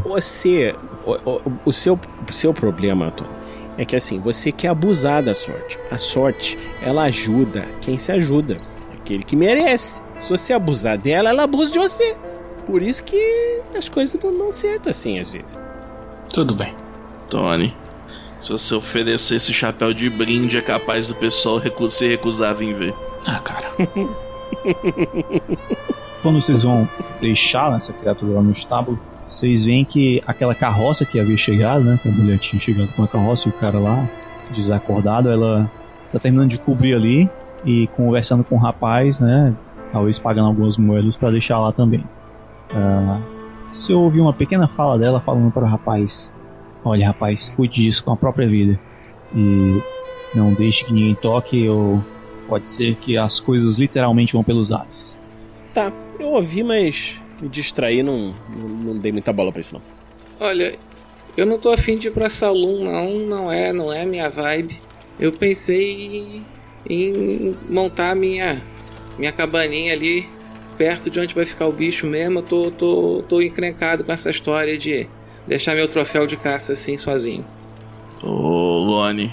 [0.03, 0.75] você.
[1.05, 1.99] O, o, o seu,
[2.29, 3.33] o seu problema, Antônio,
[3.77, 5.79] é que assim, você quer abusar da sorte.
[5.91, 8.59] A sorte, ela ajuda quem se ajuda.
[9.07, 10.03] Aquele que merece.
[10.19, 12.17] Se você abusar dela, ela abusa de você.
[12.67, 15.61] Por isso que as coisas não dão certo assim, às vezes.
[16.29, 16.75] Tudo bem.
[17.31, 17.73] Tony,
[18.41, 22.55] se você oferecer esse chapéu de brinde, é capaz do pessoal recu se recusar a
[22.55, 22.95] vir ver.
[23.25, 23.71] Ah, cara.
[26.21, 26.89] Quando vocês vão
[27.21, 28.99] deixar essa criatura lá no estábulo,
[29.31, 31.97] vocês veem que aquela carroça que havia chegado, né?
[32.03, 34.05] Que a mulher tinha chegado com a carroça e o cara lá,
[34.53, 35.71] desacordado, ela
[36.13, 37.31] tá terminando de cobrir ali
[37.67, 39.53] e conversando com o rapaz, né?
[39.93, 42.05] Talvez pagando algumas moedas para deixar lá também.
[42.73, 43.21] Ah,
[43.73, 46.31] você ouviu uma pequena fala dela falando para o rapaz:
[46.85, 48.79] Olha, rapaz, cuide disso com a própria vida.
[49.35, 49.83] E
[50.35, 52.03] não deixe que ninguém toque, ou
[52.49, 55.19] pode ser que as coisas literalmente vão pelos ares.
[55.75, 59.83] Tá, eu ouvi, mas me distraí, não, não, não dei muita bola pra isso não.
[60.39, 60.79] Olha,
[61.37, 63.19] eu não tô afim de ir pra salão, não.
[63.27, 64.79] Não é, não é minha vibe.
[65.19, 66.43] Eu pensei
[66.89, 68.61] em, montar minha
[69.19, 70.29] minha cabaninha ali
[70.77, 72.41] perto de onde vai ficar o bicho mesmo.
[72.41, 75.07] Eu tô, tô, tô encrencado com essa história de
[75.47, 77.45] deixar meu troféu de caça assim sozinho.
[78.23, 79.33] Ô, Lone,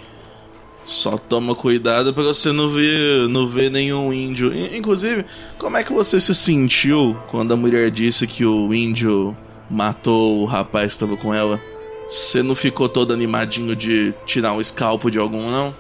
[0.86, 4.54] só toma cuidado pra você não ver, não ver nenhum índio.
[4.54, 5.26] In- Inclusive,
[5.58, 9.36] como é que você se sentiu quando a mulher disse que o índio
[9.70, 11.60] matou o rapaz que estava com ela?
[12.06, 15.74] Você não ficou todo animadinho de tirar um escalpo de algum, não?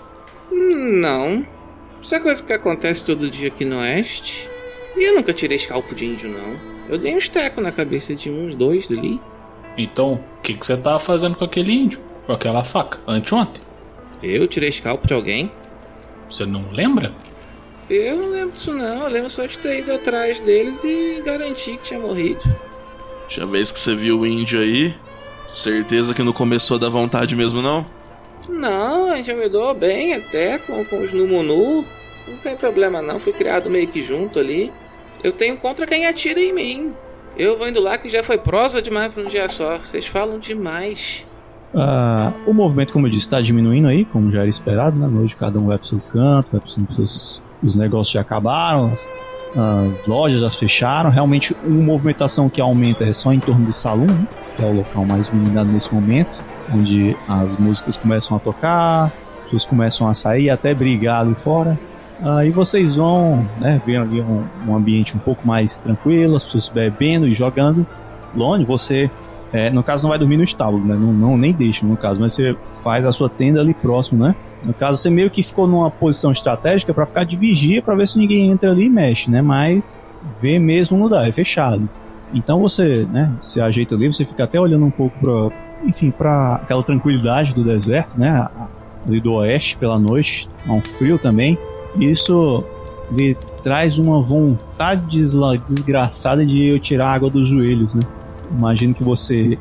[0.51, 1.45] Hum, Não.
[2.03, 4.49] Isso é coisa que acontece todo dia aqui no Oeste.
[4.97, 6.59] E eu nunca tirei escalpo de índio, não.
[6.89, 9.21] Eu dei um esteco na cabeça de uns dois ali.
[9.77, 12.01] Então, o que, que você tava fazendo com aquele índio?
[12.25, 12.99] Com aquela faca?
[13.07, 13.63] Anteontem?
[14.21, 15.49] Eu tirei escalpo de alguém?
[16.29, 17.13] Você não lembra?
[17.89, 21.77] Eu não lembro disso não, eu lembro só de ter ido atrás deles e garantir
[21.77, 22.41] que tinha morrido.
[23.29, 24.93] Já vez que você viu o índio aí,
[25.47, 27.85] certeza que não começou a dar vontade mesmo, não?
[28.49, 31.85] Não, a gente me dou bem até com, com os Numunu.
[32.27, 34.71] Não tem problema não, fui criado meio que junto ali.
[35.23, 36.93] Eu tenho contra quem atira em mim.
[37.37, 39.77] Eu vou indo lá que já foi prosa demais pra um dia só.
[39.77, 41.25] Vocês falam demais.
[41.73, 45.07] Ah, o movimento, como eu disse, está diminuindo aí, como já era esperado, né?
[45.07, 47.41] Hoje cada um vai pro seu canto, vai pros seus.
[47.63, 49.19] Os negócios já acabaram, as,
[49.55, 51.09] as lojas já fecharam.
[51.09, 54.27] Realmente, uma movimentação que aumenta é só em torno do salão, né?
[54.55, 56.29] que é o local mais iluminado nesse momento,
[56.73, 61.79] onde as músicas começam a tocar, as pessoas começam a sair, até brigar ali fora.
[62.21, 66.69] Aí vocês vão né, ver ali um, um ambiente um pouco mais tranquilo, as pessoas
[66.69, 67.85] bebendo e jogando.
[68.35, 69.09] Lone, você
[69.53, 70.95] é, no caso, não vai dormir no estábulo, né?
[70.95, 74.35] Não, não, nem deixa, no caso, mas você faz a sua tenda ali próximo, né?
[74.63, 78.07] No caso, você meio que ficou numa posição estratégica para ficar de vigia para ver
[78.07, 79.43] se ninguém entra ali e mexe, né?
[79.43, 80.01] Mas
[80.41, 81.87] ver mesmo dá, é fechado.
[82.33, 85.55] Então você, né, se ajeita ali, você fica até olhando um pouco para,
[85.85, 88.47] enfim, para aquela tranquilidade do deserto, né?
[89.07, 91.57] Ali do oeste pela noite, há um frio também.
[91.99, 92.63] Isso
[93.11, 95.27] lhe traz uma vontade
[95.67, 98.01] desgraçada de eu tirar a água dos joelhos, né?
[98.51, 99.57] imagino que você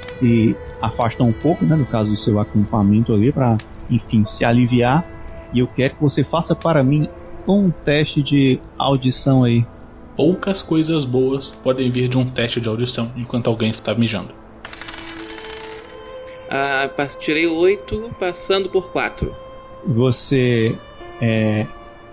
[0.00, 3.56] se afasta um pouco, né, no caso do seu acampamento ali, para,
[3.88, 5.04] enfim, se aliviar.
[5.52, 7.08] E eu quero que você faça para mim
[7.46, 9.64] um teste de audição aí.
[10.16, 14.41] Poucas coisas boas podem vir de um teste de audição enquanto alguém está mijando.
[16.54, 16.86] Ah,
[17.18, 19.34] tirei 8, passando por 4.
[19.86, 20.76] Você
[21.18, 21.66] é,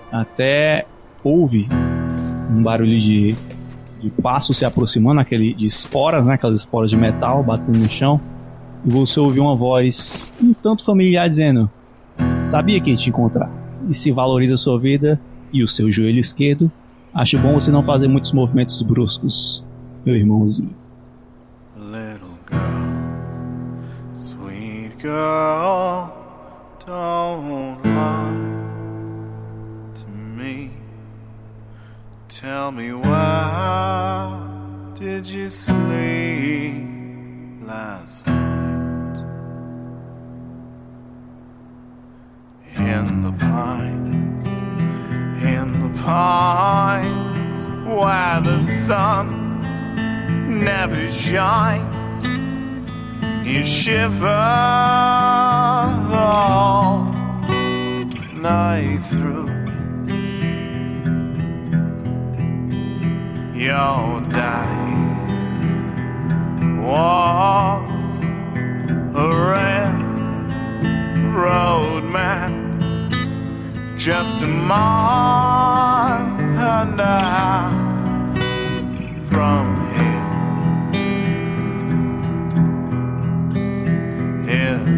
[0.10, 0.86] até
[1.24, 1.68] ouve
[2.50, 3.36] um barulho de
[4.00, 6.36] de passo se aproximando, aquele de esporas, né?
[6.36, 8.20] Aquelas esporas de metal batendo no chão.
[8.86, 11.70] E você ouviu uma voz um tanto familiar dizendo:
[12.44, 13.52] Sabia que ia te encontrar.
[13.90, 15.20] E se valoriza a sua vida
[15.52, 16.72] e o seu joelho esquerdo,
[17.14, 19.64] acho bom você não fazer muitos movimentos bruscos,
[20.06, 20.74] meu irmãozinho.
[25.10, 26.14] Girl,
[26.86, 28.30] don't lie
[29.96, 30.70] to me.
[32.28, 34.40] Tell me why
[34.94, 36.84] did you sleep
[37.62, 39.20] last night
[42.78, 44.46] in the pines,
[45.44, 47.58] in the pines
[47.88, 49.28] where the sun
[50.64, 51.99] never shine.
[53.44, 54.28] You shiver
[56.14, 57.14] all
[58.36, 59.48] night through.
[63.56, 65.00] Your daddy
[66.82, 67.90] was
[69.16, 69.28] a
[71.24, 72.52] railroad man,
[73.98, 77.79] just a mile and a half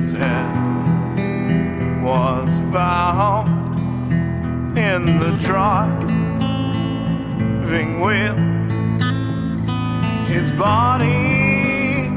[0.01, 0.55] His head
[2.01, 3.77] was found
[4.75, 5.99] in the driving
[8.01, 8.35] wheel
[10.25, 12.09] his body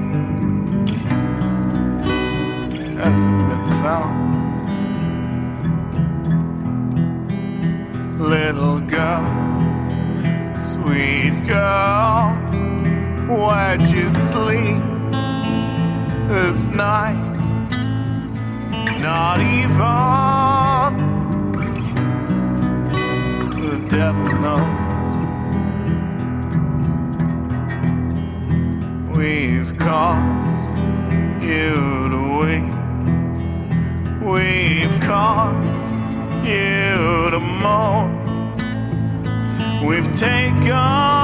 [2.97, 4.17] hasn't been found.
[8.19, 9.27] Little girl,
[10.59, 12.33] sweet girl,
[13.29, 14.83] where'd you sleep
[16.31, 17.34] this night?
[19.05, 19.77] Not even
[23.61, 25.11] the devil knows.
[29.15, 30.81] We've caused
[31.43, 32.75] you to weep.
[34.23, 35.87] We've caused
[36.47, 38.11] you to moan.
[39.87, 41.24] We've taken